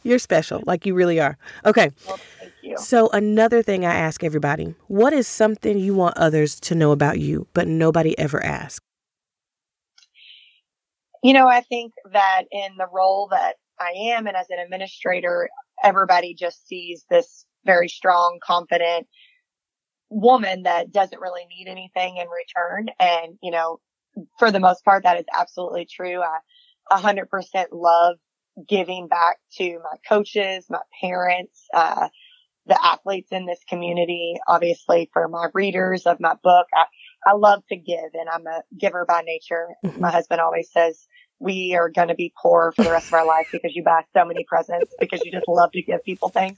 [0.02, 0.62] you're special.
[0.66, 1.36] Like, you really are.
[1.64, 1.90] Okay.
[2.06, 2.18] Well,
[2.76, 7.20] so, another thing I ask everybody what is something you want others to know about
[7.20, 8.84] you, but nobody ever asks?
[11.22, 15.48] You know, I think that in the role that I am and as an administrator,
[15.82, 19.06] everybody just sees this very strong, confident
[20.08, 22.86] woman that doesn't really need anything in return.
[23.00, 23.80] And, you know,
[24.38, 26.22] for the most part, that is absolutely true.
[26.22, 28.16] I hundred percent love
[28.68, 32.08] giving back to my coaches, my parents, uh,
[32.66, 36.66] the athletes in this community, obviously for my readers of my book.
[36.74, 36.84] I,
[37.26, 39.68] I love to give and I'm a giver by nature.
[39.84, 40.00] Mm-hmm.
[40.00, 41.06] My husband always says,
[41.38, 44.02] we are going to be poor for the rest of our life because you buy
[44.16, 46.56] so many presents because you just love to give people things.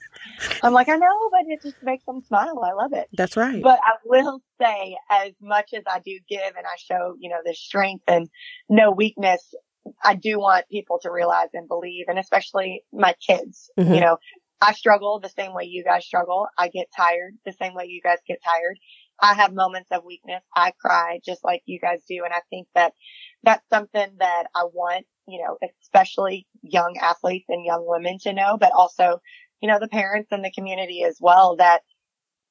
[0.63, 2.63] I'm like, I know, but it just makes them smile.
[2.65, 3.09] I love it.
[3.13, 3.63] That's right.
[3.63, 7.41] But I will say, as much as I do give and I show, you know,
[7.45, 8.29] this strength and
[8.69, 9.55] no weakness,
[10.03, 13.71] I do want people to realize and believe, and especially my kids.
[13.79, 13.95] Mm-hmm.
[13.95, 14.19] You know,
[14.61, 16.47] I struggle the same way you guys struggle.
[16.57, 18.79] I get tired the same way you guys get tired.
[19.21, 20.43] I have moments of weakness.
[20.55, 22.23] I cry just like you guys do.
[22.25, 22.93] And I think that
[23.43, 28.57] that's something that I want, you know, especially young athletes and young women to know,
[28.59, 29.21] but also,
[29.61, 31.83] you know, the parents and the community as well that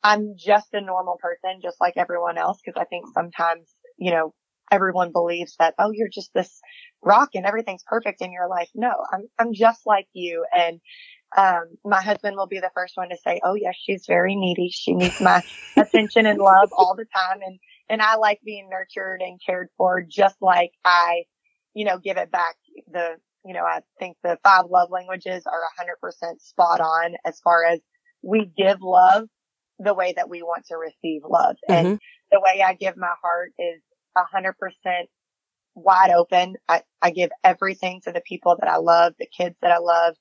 [0.03, 2.59] I'm just a normal person, just like everyone else.
[2.63, 4.33] Cause I think sometimes, you know,
[4.71, 6.61] everyone believes that, oh, you're just this
[7.03, 8.69] rock and everything's perfect in your life.
[8.75, 10.45] No, I'm, I'm just like you.
[10.55, 10.79] And,
[11.35, 14.69] um, my husband will be the first one to say, oh yes, she's very needy.
[14.71, 15.41] She needs my
[15.75, 17.39] attention and love all the time.
[17.45, 21.23] And, and I like being nurtured and cared for just like I,
[21.73, 22.55] you know, give it back.
[22.91, 27.15] The, you know, I think the five love languages are a hundred percent spot on
[27.25, 27.79] as far as
[28.21, 29.27] we give love
[29.79, 31.55] the way that we want to receive love.
[31.69, 31.87] Mm-hmm.
[31.87, 31.99] And
[32.31, 33.81] the way I give my heart is
[34.17, 35.09] a hundred percent
[35.75, 36.55] wide open.
[36.67, 40.15] I, I give everything to the people that I love, the kids that I love,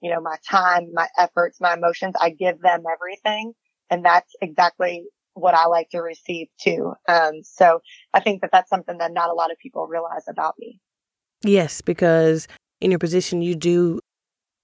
[0.00, 2.14] you know, my time, my efforts, my emotions.
[2.20, 3.52] I give them everything.
[3.90, 5.04] And that's exactly
[5.34, 6.94] what I like to receive too.
[7.08, 7.80] Um, so
[8.14, 10.80] I think that that's something that not a lot of people realize about me.
[11.42, 12.46] Yes, because
[12.80, 14.00] in your position, you do,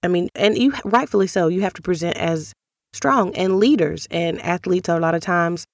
[0.03, 2.53] I mean, and you rightfully so, you have to present as
[2.93, 4.07] strong and leaders.
[4.11, 5.65] And athletes are a lot of times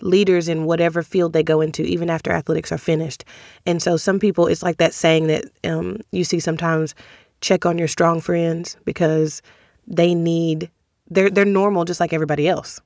[0.00, 3.24] leaders in whatever field they go into, even after athletics are finished.
[3.66, 6.94] And so some people, it's like that saying that um, you see sometimes
[7.40, 9.42] check on your strong friends because
[9.86, 10.70] they need,
[11.10, 12.80] they're, they're normal just like everybody else.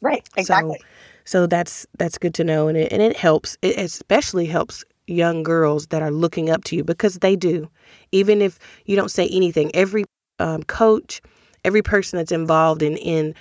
[0.00, 0.78] Right, exactly.
[1.24, 3.56] So, so that's that's good to know, and it and it helps.
[3.62, 7.68] It especially helps young girls that are looking up to you because they do.
[8.12, 10.04] Even if you don't say anything, every
[10.38, 11.20] um, coach,
[11.64, 13.34] every person that's involved in in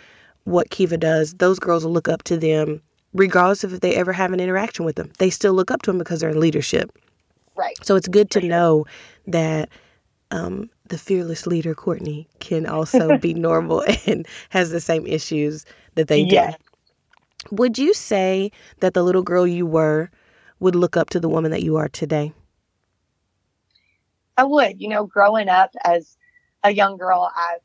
[0.45, 2.81] what Kiva does, those girls will look up to them
[3.13, 5.11] regardless of if they ever have an interaction with them.
[5.17, 6.91] They still look up to them because they're in leadership.
[7.55, 7.75] Right.
[7.83, 8.85] So it's good to know
[9.27, 9.69] that
[10.31, 16.07] um, the fearless leader, Courtney, can also be normal and has the same issues that
[16.07, 16.41] they do.
[17.51, 20.09] Would you say that the little girl you were
[20.59, 22.33] would look up to the woman that you are today?
[24.37, 24.81] I would.
[24.81, 26.17] You know, growing up as
[26.63, 27.57] a young girl, I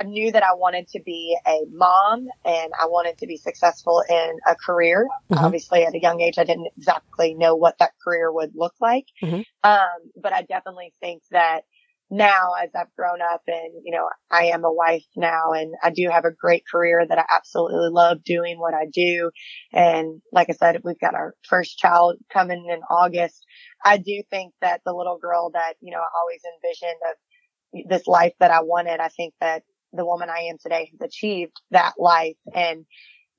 [0.00, 4.04] I knew that I wanted to be a mom and I wanted to be successful
[4.08, 5.08] in a career.
[5.30, 5.44] Mm-hmm.
[5.44, 9.06] Obviously, at a young age, I didn't exactly know what that career would look like.
[9.22, 9.40] Mm-hmm.
[9.64, 11.62] Um, but I definitely think that
[12.10, 15.90] now as I've grown up and, you know, I am a wife now and I
[15.90, 19.30] do have a great career that I absolutely love doing what I do.
[19.72, 23.44] And like I said, we've got our first child coming in August.
[23.84, 28.06] I do think that the little girl that, you know, I always envisioned of this
[28.06, 31.94] life that I wanted, I think that the woman I am today has achieved that
[31.98, 32.86] life and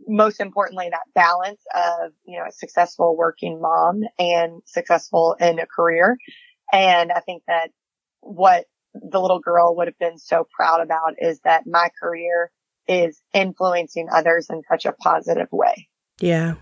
[0.08, 5.66] most importantly, that balance of, you know, a successful working mom and successful in a
[5.66, 6.18] career.
[6.72, 7.72] And I think that
[8.22, 12.52] what the little girl would have been so proud about is that my career
[12.88, 15.88] is influencing others in such a positive way.
[16.20, 16.56] Yeah.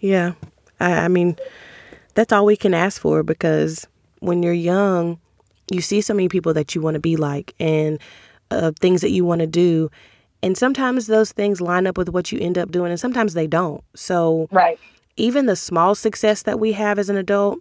[0.00, 0.32] Yeah.
[0.80, 1.36] I, I mean,
[2.14, 3.86] that's all we can ask for because
[4.20, 5.20] when you're young,
[5.70, 7.98] you see so many people that you want to be like and
[8.50, 9.90] uh, things that you want to do.
[10.42, 13.48] And sometimes those things line up with what you end up doing, and sometimes they
[13.48, 13.82] don't.
[13.96, 14.78] So, right.
[15.16, 17.58] even the small success that we have as an adult,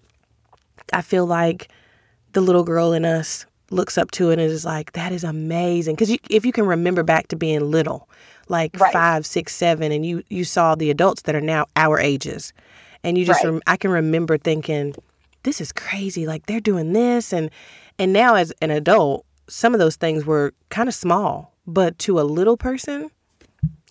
[0.93, 1.69] I feel like
[2.33, 5.95] the little girl in us looks up to it and is like, that is amazing.
[5.95, 8.07] Because if you can remember back to being little,
[8.49, 8.93] like right.
[8.93, 12.53] five, six, seven, and you you saw the adults that are now our ages,
[13.03, 13.51] and you just right.
[13.51, 14.95] rem- I can remember thinking,
[15.43, 16.25] this is crazy.
[16.25, 17.49] Like they're doing this, and
[17.99, 22.19] and now as an adult, some of those things were kind of small, but to
[22.19, 23.09] a little person,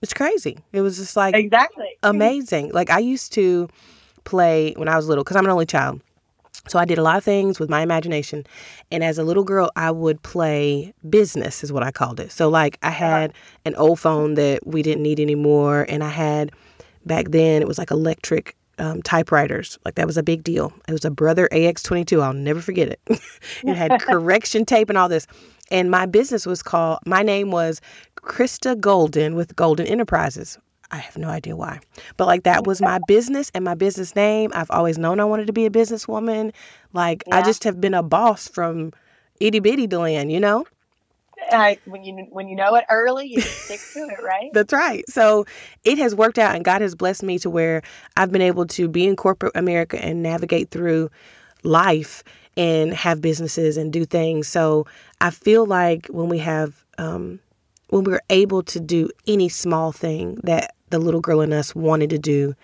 [0.02, 0.58] it's crazy.
[0.72, 2.72] It was just like exactly amazing.
[2.72, 3.68] Like I used to
[4.24, 6.00] play when I was little because I'm an only child.
[6.68, 8.44] So I did a lot of things with my imagination.
[8.90, 12.32] And as a little girl, I would play business, is what I called it.
[12.32, 13.32] So, like, I had
[13.64, 15.86] an old phone that we didn't need anymore.
[15.88, 16.52] And I had,
[17.04, 19.78] back then, it was like electric um, typewriters.
[19.84, 20.72] Like, that was a big deal.
[20.88, 22.22] It was a Brother AX22.
[22.22, 23.00] I'll never forget it.
[23.64, 25.26] it had correction tape and all this.
[25.70, 27.80] And my business was called, my name was
[28.16, 30.58] Krista Golden with Golden Enterprises.
[30.90, 31.80] I have no idea why.
[32.16, 34.52] But like that was my business and my business name.
[34.54, 36.52] I've always known I wanted to be a businesswoman.
[36.92, 37.36] Like yeah.
[37.36, 38.92] I just have been a boss from
[39.40, 40.64] itty bitty land, you know?
[41.50, 44.50] I, when you when you know it early, you stick to it, right?
[44.52, 45.04] That's right.
[45.08, 45.46] So
[45.84, 47.82] it has worked out, and God has blessed me to where
[48.16, 51.10] I've been able to be in corporate America and navigate through
[51.62, 52.24] life
[52.56, 54.48] and have businesses and do things.
[54.48, 54.86] So
[55.20, 57.38] I feel like when we have um,
[57.88, 62.10] when we're able to do any small thing that the little girl in us wanted
[62.10, 62.54] to do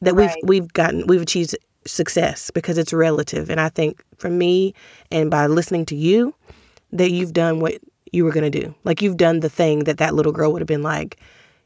[0.00, 0.36] that right.
[0.42, 1.56] we've we've gotten we've achieved
[1.86, 3.50] success because it's relative.
[3.50, 4.74] And i think for me
[5.10, 6.34] and by listening to you
[6.92, 7.80] that you've done what
[8.12, 8.74] you were going to do.
[8.84, 11.18] Like you've done the thing that that little girl would have been like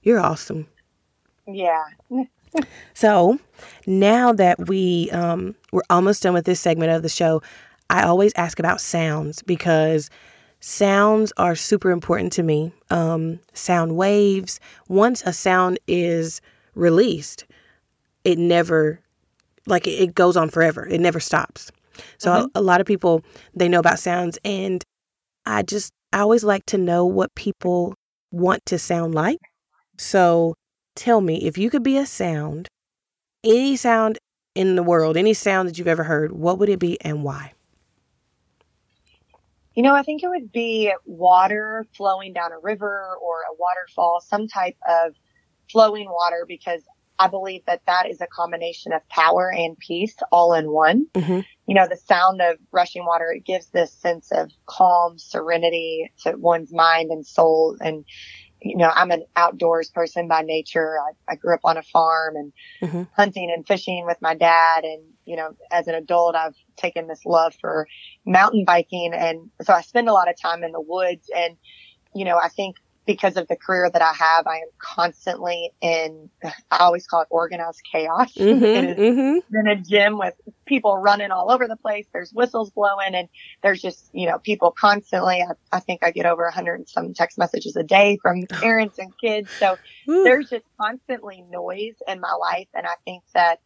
[0.02, 0.66] you're awesome.
[1.46, 1.84] Yeah.
[2.94, 3.38] So
[3.86, 7.42] now that we um, we're almost done with this segment of the show,
[7.90, 10.10] I always ask about sounds because
[10.60, 12.72] sounds are super important to me.
[12.90, 14.60] Um, sound waves.
[14.88, 16.40] Once a sound is
[16.74, 17.46] released,
[18.24, 19.00] it never
[19.66, 20.86] like it goes on forever.
[20.86, 21.70] It never stops.
[22.18, 22.46] So mm-hmm.
[22.54, 23.22] a, a lot of people
[23.54, 24.82] they know about sounds, and
[25.46, 27.94] I just I always like to know what people
[28.30, 29.40] want to sound like.
[29.98, 30.54] So
[30.96, 32.68] tell me if you could be a sound,
[33.44, 34.18] any sound
[34.54, 37.52] in the world, any sound that you've ever heard, what would it be and why?
[39.78, 44.20] You know, I think it would be water flowing down a river or a waterfall,
[44.20, 45.14] some type of
[45.70, 46.82] flowing water, because
[47.16, 51.06] I believe that that is a combination of power and peace all in one.
[51.14, 51.42] Mm-hmm.
[51.68, 56.32] You know, the sound of rushing water, it gives this sense of calm, serenity to
[56.32, 57.76] one's mind and soul.
[57.80, 58.04] And
[58.60, 60.98] you know, I'm an outdoors person by nature.
[60.98, 63.02] I, I grew up on a farm and mm-hmm.
[63.14, 64.82] hunting and fishing with my dad.
[64.82, 67.86] And, you know, as an adult, I've taken this love for
[68.24, 69.12] mountain biking.
[69.12, 71.30] And so I spend a lot of time in the woods.
[71.36, 71.56] And,
[72.14, 76.30] you know, I think because of the career that I have, I am constantly in,
[76.70, 78.32] I always call it organized chaos.
[78.38, 79.56] Mm-hmm, mm-hmm.
[79.56, 80.34] in a gym with
[80.66, 82.06] people running all over the place.
[82.12, 83.28] There's whistles blowing and
[83.62, 85.42] there's just, you know, people constantly.
[85.42, 88.46] I, I think I get over a hundred and some text messages a day from
[88.50, 89.50] parents and kids.
[89.58, 92.68] So there's just constantly noise in my life.
[92.74, 93.60] And I think that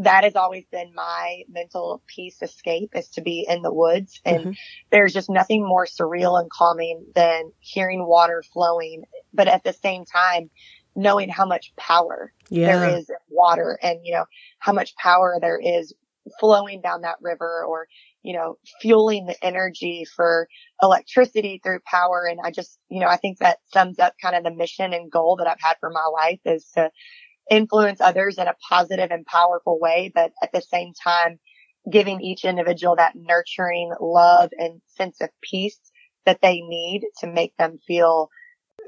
[0.00, 4.20] that has always been my mental peace escape is to be in the woods.
[4.24, 4.50] And mm-hmm.
[4.90, 10.06] there's just nothing more surreal and calming than hearing water flowing, but at the same
[10.06, 10.50] time,
[10.96, 12.66] knowing how much power yeah.
[12.66, 14.24] there is in water and, you know,
[14.58, 15.92] how much power there is
[16.38, 17.86] flowing down that river or,
[18.22, 20.48] you know, fueling the energy for
[20.82, 22.26] electricity through power.
[22.28, 25.10] And I just, you know, I think that sums up kind of the mission and
[25.10, 26.90] goal that I've had for my life is to
[27.50, 31.38] influence others in a positive and powerful way, but at the same time,
[31.90, 35.78] giving each individual that nurturing love and sense of peace
[36.26, 38.28] that they need to make them feel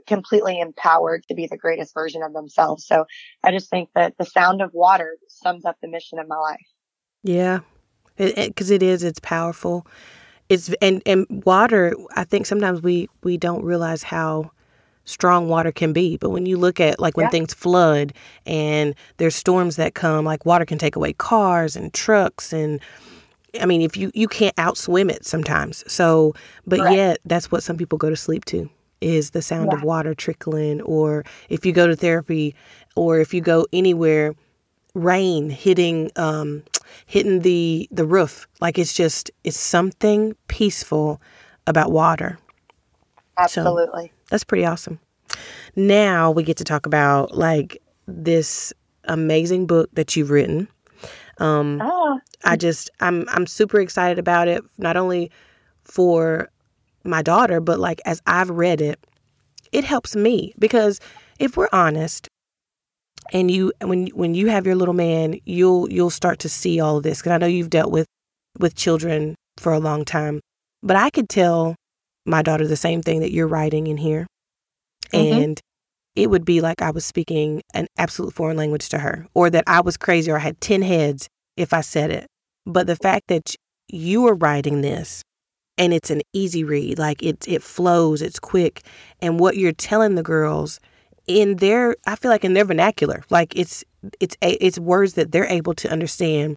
[0.07, 2.87] completely empowered to be the greatest version of themselves.
[2.87, 3.05] So
[3.43, 6.67] I just think that the sound of water sums up the mission of my life.
[7.23, 7.61] Yeah.
[8.17, 9.87] Because it, it, it is, it's powerful.
[10.49, 11.95] It's and and water.
[12.15, 14.51] I think sometimes we we don't realize how
[15.05, 16.17] strong water can be.
[16.17, 17.31] But when you look at like when yeah.
[17.31, 18.13] things flood
[18.47, 22.81] and there's storms that come, like water can take away cars and trucks and
[23.61, 25.85] I mean, if you you can't outswim it sometimes.
[25.87, 26.35] So,
[26.67, 28.71] but yet that's what some people go to sleep to
[29.03, 29.79] is the sound yeah.
[29.79, 32.55] of water trickling or if you go to therapy
[32.97, 34.35] or if you go anywhere
[34.95, 36.63] rain hitting um
[37.07, 41.21] hitting the the roof like it's just it's something peaceful
[41.67, 42.39] about water
[43.39, 44.99] absolutely so, that's pretty awesome.
[45.77, 48.73] Now we get to talk about like this
[49.05, 50.69] amazing book that you've written.
[51.37, 52.19] Um, oh.
[52.43, 54.65] I just I'm I'm super excited about it.
[54.79, 55.31] Not only
[55.85, 56.49] for
[57.05, 59.07] my daughter, but like as I've read it,
[59.71, 60.99] it helps me because
[61.39, 62.27] if we're honest,
[63.35, 66.97] and you when when you have your little man, you'll you'll start to see all
[66.97, 67.19] of this.
[67.19, 68.07] Because I know you've dealt with
[68.59, 70.41] with children for a long time,
[70.83, 71.77] but I could tell
[72.25, 74.27] my daughter the same thing that you're writing in here.
[75.13, 75.43] Mm-hmm.
[75.43, 75.61] And
[76.15, 79.65] it would be like I was speaking an absolute foreign language to her, or that
[79.67, 82.27] I was crazy or I had 10 heads if I said it.
[82.67, 83.55] But the fact that
[83.89, 85.23] you are writing this
[85.79, 88.83] and it's an easy read, like it, it flows, it's quick.
[89.21, 90.81] And what you're telling the girls
[91.27, 93.85] in their, I feel like in their vernacular, like it's,
[94.21, 96.57] it's, it's words that they're able to understand.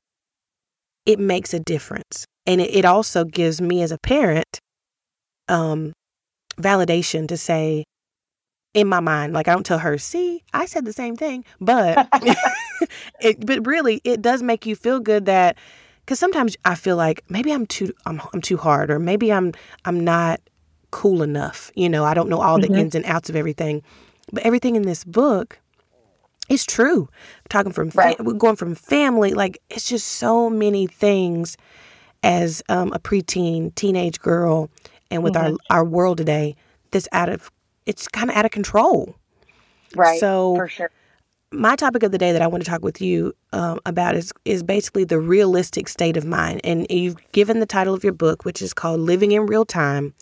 [1.06, 2.25] It makes a difference.
[2.45, 4.60] And it, it also gives me as a parent
[5.47, 5.93] um,
[6.58, 7.84] validation to say,
[8.73, 12.10] in my mind, like I don't tell her, see, I said the same thing, but
[13.21, 15.58] it, but really, it does make you feel good that
[16.01, 19.53] because sometimes I feel like maybe I'm too I'm, I'm too hard, or maybe I'm
[19.86, 20.41] I'm not
[20.91, 21.71] cool enough.
[21.75, 22.75] You know, I don't know all the mm-hmm.
[22.75, 23.82] ins and outs of everything,
[24.34, 25.57] but everything in this book
[26.49, 27.07] is true.
[27.11, 28.17] I'm talking from right.
[28.38, 31.55] going from family, like it's just so many things
[32.24, 34.70] as um, a preteen, teenage girl
[35.12, 35.56] and with mm-hmm.
[35.70, 36.56] our, our world today
[36.91, 37.51] that's out of
[37.86, 39.16] it's kind of out of control
[39.95, 40.91] right so for sure
[41.51, 44.34] my topic of the day that I want to talk with you um, about is
[44.45, 48.45] is basically the realistic state of mind, and you've given the title of your book,
[48.45, 50.14] which is called "Living in Real Time."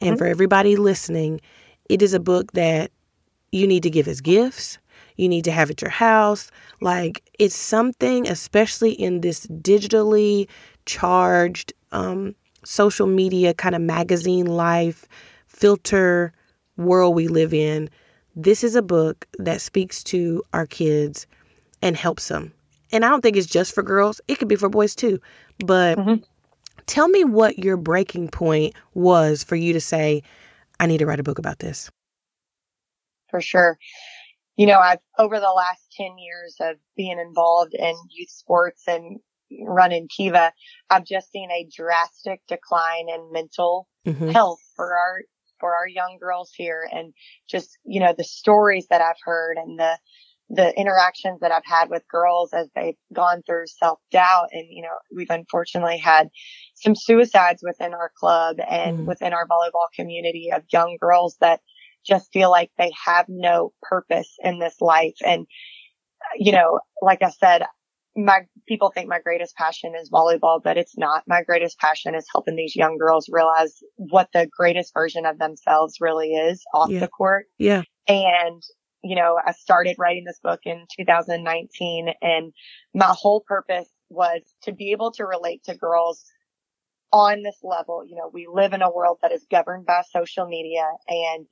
[0.00, 0.18] And mm-hmm.
[0.18, 1.40] for everybody listening,
[1.88, 2.90] it is a book that
[3.52, 4.78] you need to give as gifts.
[5.16, 6.50] You need to have at your house.
[6.80, 10.48] Like it's something, especially in this digitally
[10.86, 15.06] charged um, social media kind of magazine life
[15.46, 16.32] filter
[16.76, 17.90] world we live in,
[18.34, 21.26] this is a book that speaks to our kids
[21.82, 22.52] and helps them.
[22.92, 25.20] And I don't think it's just for girls, it could be for boys too.
[25.64, 26.22] But mm-hmm.
[26.86, 30.22] tell me what your breaking point was for you to say,
[30.80, 31.90] I need to write a book about this.
[33.30, 33.78] For sure.
[34.56, 39.18] You know, I've over the last 10 years of being involved in youth sports and
[39.66, 40.52] running Kiva,
[40.90, 44.30] I've just seen a drastic decline in mental mm-hmm.
[44.30, 45.22] health for our
[45.62, 47.14] for our young girls here and
[47.48, 49.96] just, you know, the stories that I've heard and the,
[50.50, 54.48] the interactions that I've had with girls as they've gone through self doubt.
[54.50, 56.28] And, you know, we've unfortunately had
[56.74, 61.60] some suicides within our club and mm within our volleyball community of young girls that
[62.04, 65.14] just feel like they have no purpose in this life.
[65.24, 65.46] And,
[66.36, 67.62] you know, like I said,
[68.16, 71.24] my people think my greatest passion is volleyball, but it's not.
[71.26, 75.96] My greatest passion is helping these young girls realize what the greatest version of themselves
[76.00, 77.00] really is off yeah.
[77.00, 77.46] the court.
[77.58, 77.82] Yeah.
[78.06, 78.62] And,
[79.02, 82.52] you know, I started writing this book in 2019 and
[82.94, 86.24] my whole purpose was to be able to relate to girls
[87.12, 88.04] on this level.
[88.06, 91.46] You know, we live in a world that is governed by social media and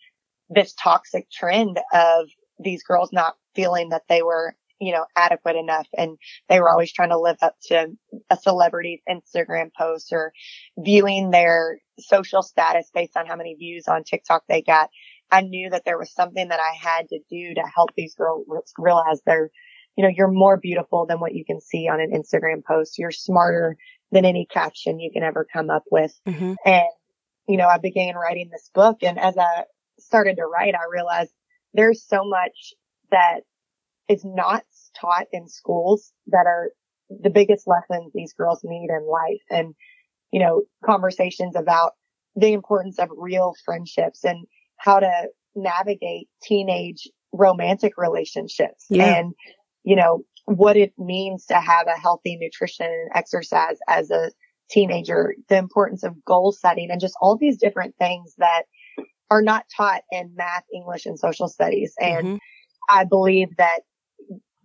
[0.50, 5.87] this toxic trend of these girls not feeling that they were you know, adequate enough.
[5.97, 6.16] And
[6.49, 7.89] they were always trying to live up to
[8.31, 10.33] a celebrity's Instagram post or
[10.78, 14.89] viewing their social status based on how many views on TikTok they got.
[15.31, 18.47] I knew that there was something that I had to do to help these girls
[18.78, 19.51] realize they're,
[19.97, 22.99] you know, you're more beautiful than what you can see on an Instagram post.
[22.99, 23.76] You're smarter
[24.11, 26.18] than any caption you can ever come up with.
[26.26, 26.55] Mm-hmm.
[26.64, 26.89] And,
[27.49, 29.64] you know, I began writing this book and as I
[29.99, 31.33] started to write, I realized
[31.74, 32.72] there's so much
[33.11, 33.41] that
[34.09, 34.64] is not
[34.99, 36.70] taught in schools that are
[37.09, 39.74] the biggest lessons these girls need in life and,
[40.32, 41.93] you know, conversations about
[42.36, 49.18] the importance of real friendships and how to navigate teenage romantic relationships yeah.
[49.18, 49.34] and,
[49.82, 54.30] you know, what it means to have a healthy nutrition and exercise as a
[54.70, 58.62] teenager, the importance of goal setting and just all these different things that
[59.30, 61.95] are not taught in math, English, and social studies.
[62.01, 62.36] And mm-hmm.
[62.88, 63.80] I believe that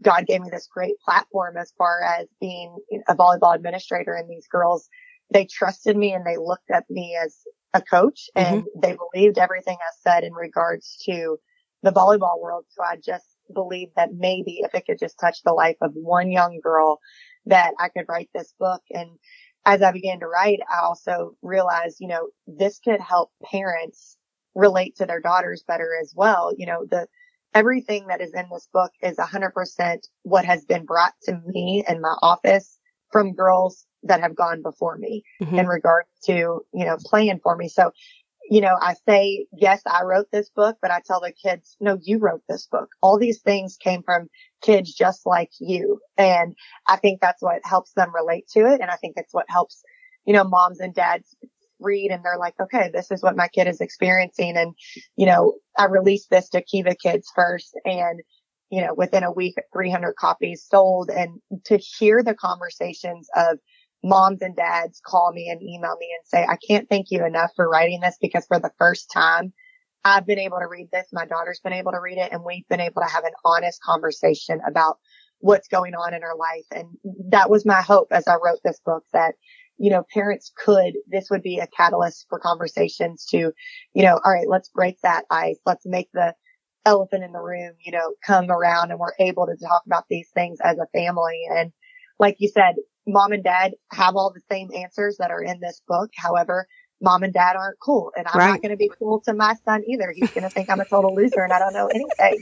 [0.01, 2.77] God gave me this great platform as far as being
[3.07, 4.89] a volleyball administrator and these girls,
[5.31, 7.37] they trusted me and they looked at me as
[7.73, 8.79] a coach and mm-hmm.
[8.81, 11.37] they believed everything I said in regards to
[11.83, 12.65] the volleyball world.
[12.69, 16.31] So I just believed that maybe if it could just touch the life of one
[16.31, 16.99] young girl
[17.45, 18.81] that I could write this book.
[18.91, 19.09] And
[19.65, 24.17] as I began to write, I also realized, you know, this could help parents
[24.55, 26.53] relate to their daughters better as well.
[26.57, 27.07] You know, the,
[27.55, 32.01] everything that is in this book is 100% what has been brought to me in
[32.01, 32.77] my office
[33.11, 35.57] from girls that have gone before me mm-hmm.
[35.57, 36.33] in regards to,
[36.73, 37.69] you know, playing for me.
[37.69, 37.91] So,
[38.49, 41.97] you know, I say, yes, I wrote this book, but I tell the kids, no,
[42.01, 42.89] you wrote this book.
[43.01, 44.27] All these things came from
[44.61, 45.99] kids just like you.
[46.17, 46.55] And
[46.87, 48.81] I think that's what helps them relate to it.
[48.81, 49.81] And I think it's what helps,
[50.25, 51.35] you know, moms and dads
[51.79, 54.57] read and they're like, okay, this is what my kid is experiencing.
[54.57, 54.73] And,
[55.15, 58.21] you know, I released this to Kiva kids first and,
[58.69, 63.57] you know, within a week, 300 copies sold and to hear the conversations of
[64.03, 67.51] moms and dads call me and email me and say, I can't thank you enough
[67.55, 69.53] for writing this because for the first time
[70.03, 71.07] I've been able to read this.
[71.11, 73.81] My daughter's been able to read it and we've been able to have an honest
[73.81, 74.99] conversation about
[75.39, 76.65] what's going on in our life.
[76.71, 76.87] And
[77.31, 79.33] that was my hope as I wrote this book that
[79.77, 83.51] you know, parents could, this would be a catalyst for conversations to,
[83.93, 85.59] you know, all right, let's break that ice.
[85.65, 86.33] Let's make the
[86.85, 90.29] elephant in the room, you know, come around and we're able to talk about these
[90.33, 91.41] things as a family.
[91.49, 91.71] And
[92.19, 92.75] like you said,
[93.07, 96.11] mom and dad have all the same answers that are in this book.
[96.15, 96.67] However,
[97.01, 98.51] mom and dad aren't cool and I'm right.
[98.51, 100.13] not going to be cool to my son either.
[100.15, 102.41] He's going to think I'm a total loser and I don't know anything.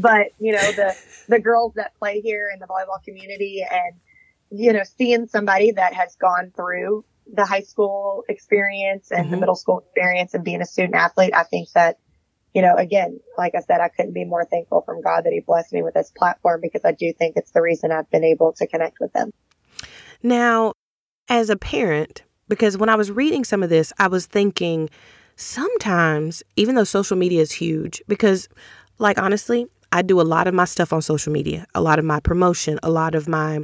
[0.00, 0.96] But, you know, the,
[1.28, 3.94] the girls that play here in the volleyball community and,
[4.52, 9.30] you know, seeing somebody that has gone through the high school experience and mm-hmm.
[9.30, 11.98] the middle school experience and being a student athlete, I think that,
[12.52, 15.40] you know, again, like I said, I couldn't be more thankful from God that he
[15.40, 18.52] blessed me with this platform because I do think it's the reason I've been able
[18.54, 19.30] to connect with them.
[20.22, 20.74] Now,
[21.28, 24.90] as a parent, because when I was reading some of this, I was thinking
[25.36, 28.48] sometimes, even though social media is huge, because
[28.98, 32.04] like honestly, I do a lot of my stuff on social media, a lot of
[32.04, 33.60] my promotion, a lot of my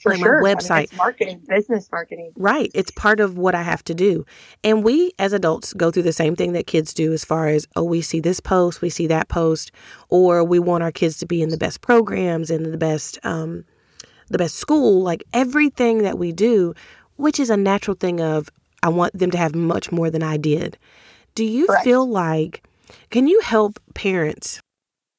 [0.00, 0.40] for like sure.
[0.40, 0.70] my website.
[0.70, 2.32] I mean, marketing, business marketing.
[2.36, 2.70] Right.
[2.74, 4.24] It's part of what I have to do.
[4.62, 7.66] And we as adults go through the same thing that kids do as far as,
[7.76, 9.72] oh, we see this post, we see that post,
[10.08, 13.64] or we want our kids to be in the best programs and the best um
[14.28, 16.74] the best school, like everything that we do,
[17.16, 18.48] which is a natural thing of
[18.82, 20.78] I want them to have much more than I did.
[21.34, 21.84] Do you Correct.
[21.84, 22.64] feel like
[23.10, 24.60] can you help parents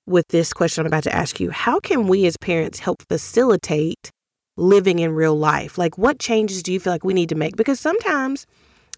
[0.08, 1.50] with this question I'm about to ask you.
[1.52, 4.12] How can we as parents help facilitate
[4.58, 5.78] living in real life?
[5.78, 7.56] Like, what changes do you feel like we need to make?
[7.56, 8.46] Because sometimes,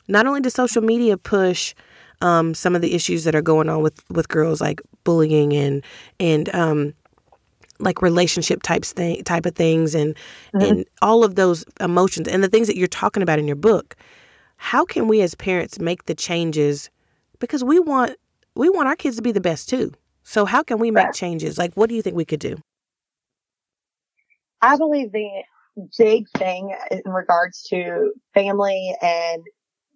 [0.07, 1.73] not only does social media push
[2.21, 5.83] um, some of the issues that are going on with with girls, like bullying and
[6.19, 6.93] and um,
[7.79, 10.15] like relationship types thing type of things, and
[10.55, 10.61] mm-hmm.
[10.61, 13.95] and all of those emotions and the things that you're talking about in your book.
[14.57, 16.89] How can we as parents make the changes?
[17.39, 18.15] Because we want
[18.55, 19.91] we want our kids to be the best too.
[20.23, 21.57] So how can we make changes?
[21.57, 22.57] Like, what do you think we could do?
[24.61, 25.43] I believe the
[25.97, 29.43] big thing in regards to family and,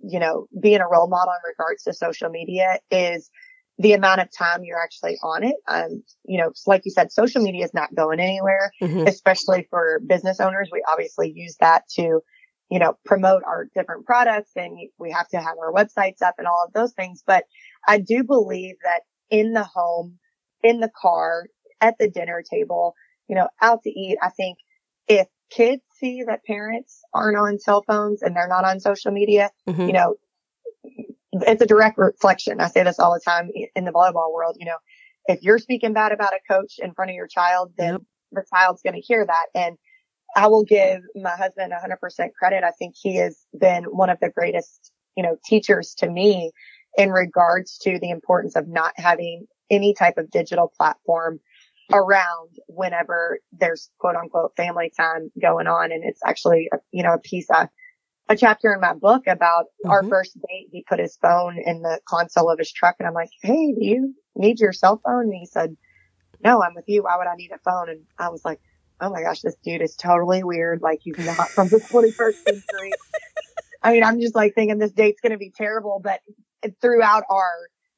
[0.04, 3.30] you know, being a role model in regards to social media is
[3.78, 5.56] the amount of time you're actually on it.
[5.68, 9.08] Um, you know, like you said, social media is not going anywhere, mm-hmm.
[9.08, 10.70] especially for business owners.
[10.72, 12.22] We obviously use that to,
[12.70, 16.48] you know, promote our different products and we have to have our websites up and
[16.48, 17.24] all of those things.
[17.26, 17.46] But
[17.88, 19.02] I do believe that
[19.32, 20.20] in the home,
[20.62, 21.48] in the car,
[21.80, 22.94] at the dinner table,
[23.32, 24.18] you know, out to eat.
[24.22, 24.58] I think
[25.08, 29.50] if kids see that parents aren't on cell phones and they're not on social media,
[29.68, 29.82] mm-hmm.
[29.82, 30.16] you know,
[31.32, 32.60] it's a direct reflection.
[32.60, 34.78] I say this all the time in the volleyball world, you know,
[35.28, 38.02] if you're speaking bad about a coach in front of your child, then yep.
[38.34, 39.46] the child's going to hear that.
[39.56, 39.78] And
[40.36, 42.66] I will give my husband 100% credit.
[42.66, 46.52] I think he has been one of the greatest, you know, teachers to me
[46.98, 51.40] in regards to the importance of not having any type of digital platform
[51.94, 55.92] around whenever there's quote unquote family time going on.
[55.92, 57.68] And it's actually, a, you know, a piece of
[58.30, 59.92] a chapter in my book about mm-hmm.
[59.92, 60.70] our first date.
[60.72, 63.84] He put his phone in the console of his truck and I'm like, Hey, do
[63.86, 65.24] you need your cell phone?
[65.24, 65.76] And he said,
[66.44, 67.04] no, I'm with you.
[67.04, 67.90] Why would I need a phone?
[67.90, 68.60] And I was like,
[69.00, 70.82] Oh my gosh, this dude is totally weird.
[70.82, 72.92] Like he's not from the 21st century.
[73.84, 76.22] I mean, I'm just like thinking this date's going to be terrible, but
[76.82, 77.52] throughout our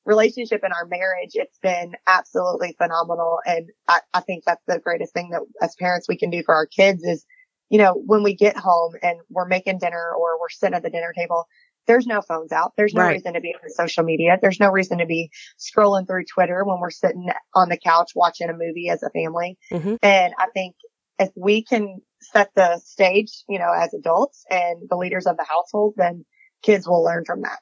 [0.05, 3.39] relationship and our marriage, it's been absolutely phenomenal.
[3.45, 6.55] And I, I think that's the greatest thing that as parents we can do for
[6.55, 7.25] our kids is,
[7.69, 10.89] you know, when we get home and we're making dinner or we're sitting at the
[10.89, 11.47] dinner table,
[11.87, 12.73] there's no phones out.
[12.77, 13.13] There's no right.
[13.13, 14.37] reason to be on social media.
[14.41, 18.49] There's no reason to be scrolling through Twitter when we're sitting on the couch watching
[18.49, 19.57] a movie as a family.
[19.71, 19.95] Mm-hmm.
[20.01, 20.75] And I think
[21.19, 25.45] if we can set the stage, you know, as adults and the leaders of the
[25.47, 26.25] household, then
[26.61, 27.59] kids will learn from that.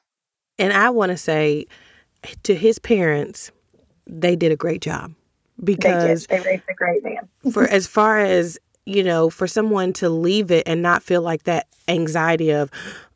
[0.58, 1.66] And I want to say
[2.42, 3.50] to his parents,
[4.06, 5.12] they did a great job
[5.62, 7.28] because they, they raised a great man.
[7.52, 11.44] for as far as you know, for someone to leave it and not feel like
[11.44, 12.68] that anxiety of,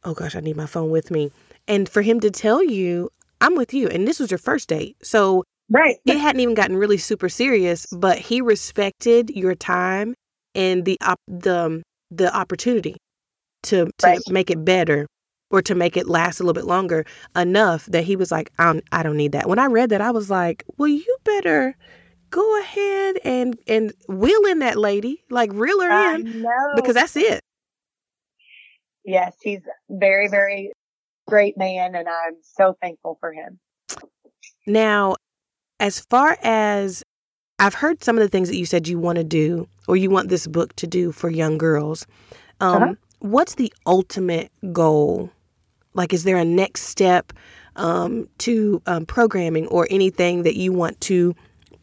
[0.04, 1.32] oh gosh, I need my phone with me,
[1.66, 4.96] and for him to tell you, I'm with you, and this was your first date,
[5.02, 10.14] so right, it hadn't even gotten really super serious, but he respected your time
[10.54, 12.96] and the op- the the opportunity
[13.64, 14.20] to to right.
[14.28, 15.06] make it better
[15.50, 18.64] or to make it last a little bit longer enough that he was like, I
[18.64, 19.48] don't, I don't need that.
[19.48, 21.76] When I read that, I was like, well, you better
[22.30, 26.72] go ahead and and wheel in that lady, like reel her I in, know.
[26.74, 27.40] because that's it.
[29.04, 30.72] Yes, he's very, very
[31.28, 33.60] great man, and I'm so thankful for him.
[34.66, 35.14] Now,
[35.78, 37.04] as far as
[37.58, 40.10] I've heard some of the things that you said you want to do, or you
[40.10, 42.06] want this book to do for young girls.
[42.60, 42.94] Um, uh-huh.
[43.20, 45.30] What's the ultimate goal
[45.96, 47.32] like, is there a next step
[47.74, 51.34] um, to um, programming or anything that you want to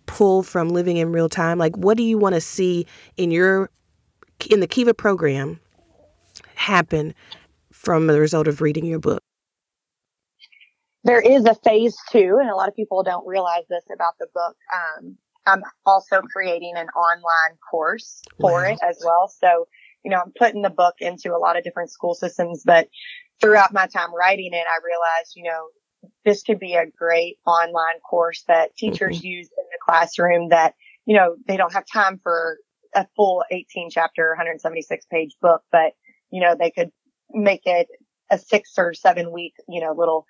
[0.06, 1.58] pull from living in real time?
[1.58, 2.86] Like, what do you want to see
[3.18, 3.70] in your
[4.50, 5.60] in the Kiva program
[6.56, 7.14] happen
[7.72, 9.22] from the result of reading your book?
[11.06, 14.28] There is a phase two, and a lot of people don't realize this about the
[14.34, 14.56] book.
[14.74, 18.72] Um, I'm also creating an online course for wow.
[18.72, 19.28] it as well.
[19.28, 19.68] So,
[20.06, 22.88] you know, I'm putting the book into a lot of different school systems, but
[23.44, 25.68] throughout my time writing it, I realized, you know,
[26.26, 29.28] this could be a great online course that teachers mm-hmm.
[29.28, 30.76] use in the classroom that,
[31.06, 32.58] you know, they don't have time for
[32.96, 35.94] a full 18 chapter, 176 page book, but,
[36.32, 36.92] you know, they could
[37.32, 37.88] make it
[38.32, 40.26] a six or seven week, you know, little,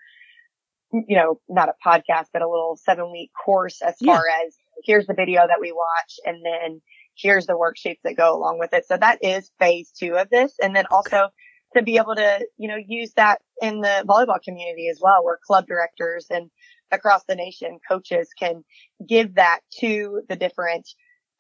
[0.92, 4.16] you know, not a podcast, but a little seven week course as yeah.
[4.16, 6.82] far as here's the video that we watch and then
[7.16, 8.86] here's the worksheets that go along with it.
[8.88, 10.54] So that is phase two of this.
[10.62, 11.30] And then also
[11.76, 15.40] to be able to, you know, use that in the volleyball community as well, where
[15.46, 16.50] club directors and
[16.92, 18.64] across the nation coaches can
[19.08, 20.88] give that to the different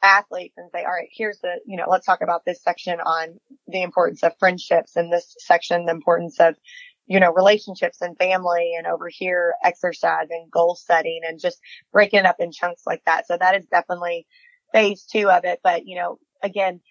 [0.01, 3.39] athletes and say, all right, here's the, you know, let's talk about this section on
[3.67, 6.55] the importance of friendships and this section, the importance of,
[7.05, 11.59] you know, relationships and family and over here exercise and goal setting and just
[11.91, 13.27] breaking it up in chunks like that.
[13.27, 14.25] So that is definitely
[14.73, 15.59] phase two of it.
[15.63, 16.81] But, you know, again,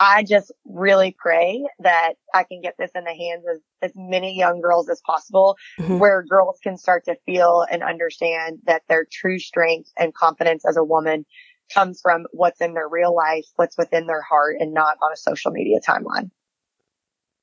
[0.00, 4.36] I just really pray that I can get this in the hands of as many
[4.36, 5.98] young girls as possible mm-hmm.
[5.98, 10.76] where girls can start to feel and understand that their true strength and confidence as
[10.76, 11.24] a woman
[11.72, 15.16] comes from what's in their real life, what's within their heart and not on a
[15.16, 16.30] social media timeline.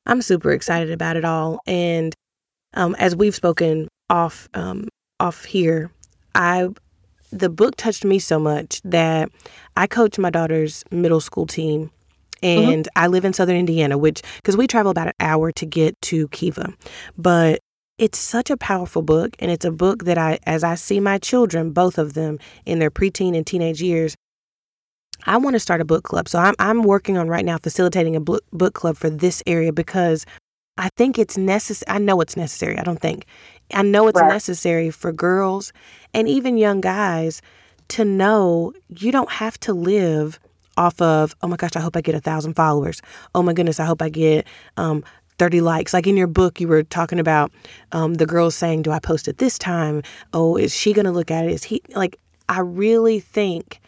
[0.06, 1.60] I'm super excited about it all.
[1.66, 2.14] And
[2.74, 5.92] um, as we've spoken off um, off here,
[6.36, 6.70] I
[7.32, 9.30] the book touched me so much that
[9.76, 11.92] I coach my daughter's middle school team.
[12.44, 13.04] And mm-hmm.
[13.04, 16.28] I live in southern Indiana, which because we travel about an hour to get to
[16.30, 16.74] Kiva,
[17.18, 17.60] but
[17.98, 21.18] it's such a powerful book, and it's a book that I, as I see my
[21.20, 24.16] children, both of them in their preteen and teenage years,
[25.26, 26.28] I want to start a book club.
[26.28, 29.72] So I'm I'm working on right now facilitating a book book club for this area
[29.72, 30.26] because
[30.78, 31.96] I think it's necessary.
[31.96, 32.78] I know it's necessary.
[32.78, 33.26] I don't think.
[33.74, 34.28] I know it's right.
[34.28, 35.72] necessary for girls
[36.14, 37.42] and even young guys
[37.90, 40.40] to know you don't have to live
[40.78, 43.02] off of, oh my gosh, I hope I get a thousand followers.
[43.36, 44.48] Oh my goodness, I hope I get
[44.78, 45.04] um,
[45.38, 45.94] 30 likes.
[45.94, 47.52] Like in your book, you were talking about
[47.92, 50.04] um, the girls saying, Do I post it this time?
[50.34, 51.52] Oh, is she going to look at it?
[51.52, 52.20] Is he like,
[52.50, 53.80] I really think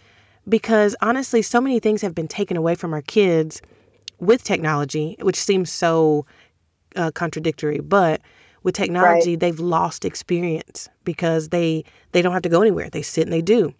[0.48, 3.62] because honestly, so many things have been taken away from our kids
[4.20, 6.26] with technology, which seems so
[6.96, 8.22] uh, contradictory, but
[8.66, 9.40] with technology right.
[9.40, 13.42] they've lost experience because they they don't have to go anywhere they sit and they
[13.42, 13.74] do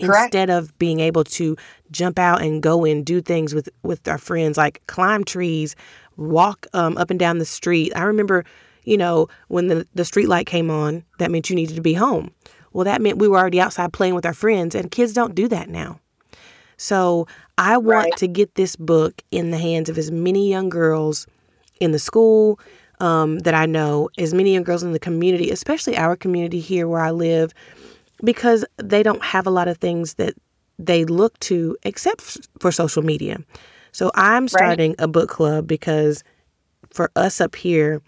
[0.00, 0.34] Correct.
[0.34, 1.56] instead of being able to
[1.92, 5.76] jump out and go and do things with with our friends like climb trees
[6.16, 8.44] walk um, up and down the street i remember
[8.84, 11.94] you know when the, the street light came on that meant you needed to be
[11.94, 12.32] home
[12.72, 15.46] well that meant we were already outside playing with our friends and kids don't do
[15.46, 16.00] that now
[16.76, 17.26] so
[17.56, 18.16] i want right.
[18.16, 21.26] to get this book in the hands of as many young girls
[21.80, 22.58] in the school
[22.98, 26.88] um, that i know as many young girls in the community especially our community here
[26.88, 27.52] where i live
[28.22, 30.34] because they don't have a lot of things that
[30.78, 33.38] they look to except for social media.
[33.92, 35.00] So I'm starting right.
[35.00, 36.24] a book club because
[36.90, 38.02] for us up here,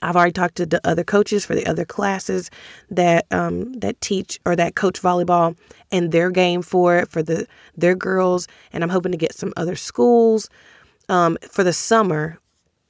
[0.00, 2.50] I've already talked to the other coaches for the other classes
[2.90, 5.56] that um, that teach or that coach volleyball,
[5.90, 7.46] and their game for it for the
[7.76, 8.46] their girls.
[8.72, 10.48] And I'm hoping to get some other schools
[11.08, 12.38] um, for the summer.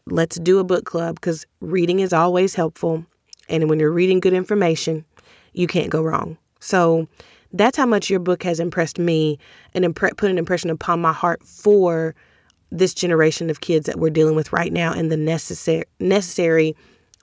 [0.06, 3.06] Let's do a book club because reading is always helpful,
[3.48, 5.04] and when you're reading good information,
[5.52, 6.36] you can't go wrong.
[6.60, 7.08] So
[7.52, 9.38] that's how much your book has impressed me
[9.74, 12.14] and impre- put an impression upon my heart for
[12.70, 16.74] this generation of kids that we're dealing with right now and the necessary necessary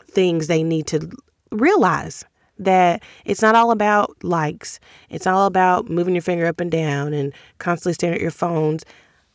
[0.05, 1.09] things they need to
[1.51, 2.23] realize
[2.59, 4.79] that it's not all about likes.
[5.09, 8.83] It's all about moving your finger up and down and constantly staring at your phones.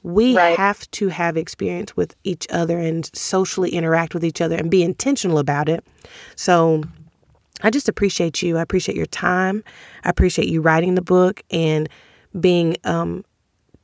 [0.03, 0.57] We right.
[0.57, 4.83] have to have experience with each other and socially interact with each other and be
[4.83, 5.83] intentional about it.
[6.37, 6.85] So
[7.65, 8.59] I just appreciate you.
[8.59, 9.65] I appreciate your time.
[10.05, 11.89] I appreciate you writing the book and
[12.39, 13.25] being um,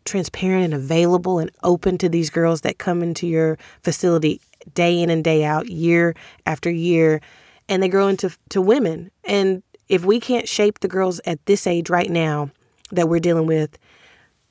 [0.05, 4.41] transparent and available and open to these girls that come into your facility
[4.75, 6.15] day in and day out, year
[6.45, 7.23] after year,
[7.71, 9.11] and they grow into to women.
[9.25, 12.51] And if we can't shape the girls at this age right now
[12.93, 13.79] that we're dealing with,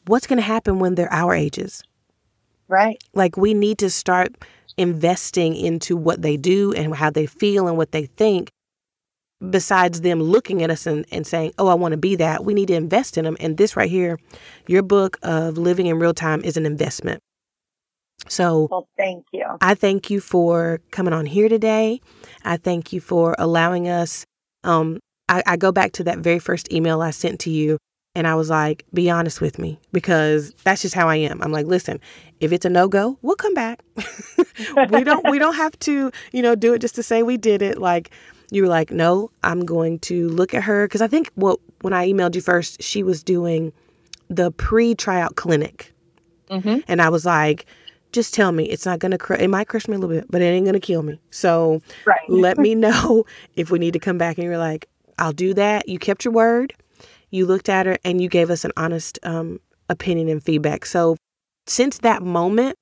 [0.08, 1.84] what's going to happen when they're our ages?
[2.68, 3.04] Right.
[3.14, 4.34] Like we need to start
[4.76, 8.52] investing into what they do and how they feel and what they think
[9.50, 12.54] besides them looking at us and, and saying, Oh, I want to be that, we
[12.54, 13.38] need to invest in them.
[13.40, 14.20] And this right here,
[14.68, 17.22] your book of living in real time is an investment.
[18.28, 19.46] So, well, thank you.
[19.62, 22.02] I thank you for coming on here today.
[22.44, 24.26] I thank you for allowing us.
[24.64, 27.78] Um, I, I go back to that very first email I sent to you,
[28.16, 31.42] and I was like, "Be honest with me," because that's just how I am.
[31.42, 32.00] I'm like, "Listen,
[32.40, 33.84] if it's a no go, we'll come back.
[34.92, 37.62] we don't we don't have to, you know, do it just to say we did
[37.62, 37.78] it.
[37.78, 38.12] Like,
[38.52, 40.88] you were like, no, I'm going to look at her.
[40.88, 43.72] Because I think what when I emailed you first, she was doing
[44.30, 45.94] the pre tryout clinic.
[46.50, 46.80] Mm-hmm.
[46.88, 47.66] And I was like,
[48.12, 50.26] just tell me it's not going to, cr- it might crush me a little bit,
[50.32, 51.20] but it ain't going to kill me.
[51.30, 52.18] So right.
[52.28, 53.26] let me know
[53.56, 54.38] if we need to come back.
[54.38, 54.88] And you're like,
[55.20, 55.88] I'll do that.
[55.88, 56.74] You kept your word.
[57.30, 60.86] You looked at her and you gave us an honest um, opinion and feedback.
[60.86, 61.18] So
[61.68, 62.76] since that moment,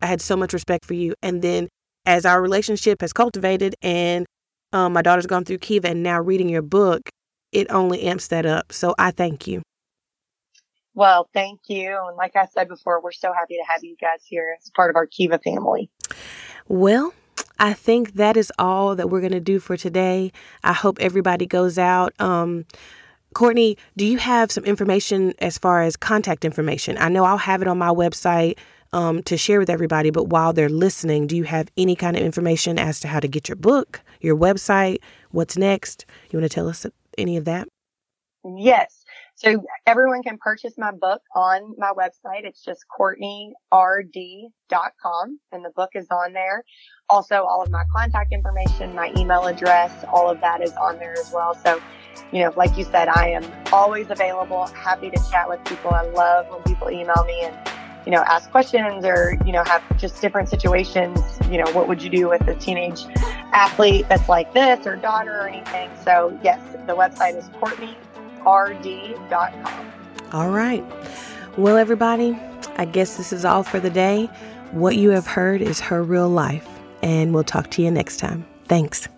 [0.00, 1.14] I had so much respect for you.
[1.22, 1.68] And then
[2.06, 4.26] as our relationship has cultivated and
[4.72, 7.08] um, my daughter's gone through Kiva and now reading your book,
[7.52, 8.72] it only amps that up.
[8.72, 9.62] So I thank you.
[10.94, 11.98] Well, thank you.
[12.06, 14.90] And like I said before, we're so happy to have you guys here as part
[14.90, 15.88] of our Kiva family.
[16.68, 17.14] Well,
[17.58, 20.32] I think that is all that we're going to do for today.
[20.64, 22.12] I hope everybody goes out.
[22.20, 22.64] Um,
[23.34, 26.98] Courtney, do you have some information as far as contact information?
[26.98, 28.58] I know I'll have it on my website
[28.92, 32.22] um, to share with everybody, but while they're listening, do you have any kind of
[32.22, 34.98] information as to how to get your book, your website,
[35.30, 36.06] what's next?
[36.30, 36.86] You want to tell us
[37.16, 37.68] any of that?
[38.56, 39.04] Yes.
[39.36, 42.44] So everyone can purchase my book on my website.
[42.44, 46.62] It's just CourtneyRD.com and the book is on there.
[47.08, 51.14] Also, all of my contact information, my email address, all of that is on there
[51.18, 51.54] as well.
[51.54, 51.80] So,
[52.32, 55.90] you know, like you said, I am always available, happy to chat with people.
[55.90, 57.56] I love when people email me and,
[58.04, 61.20] you know, ask questions or, you know, have just different situations.
[61.50, 63.04] You know, what would you do with a teenage
[63.52, 65.90] athlete that's like this or daughter or anything?
[66.04, 67.96] So, yes, the website is Courtney
[68.46, 69.92] rd.com.
[70.32, 70.84] All right.
[71.56, 72.38] Well, everybody,
[72.76, 74.26] I guess this is all for the day.
[74.70, 76.66] What you have heard is her real life,
[77.02, 78.46] and we'll talk to you next time.
[78.66, 79.08] Thanks.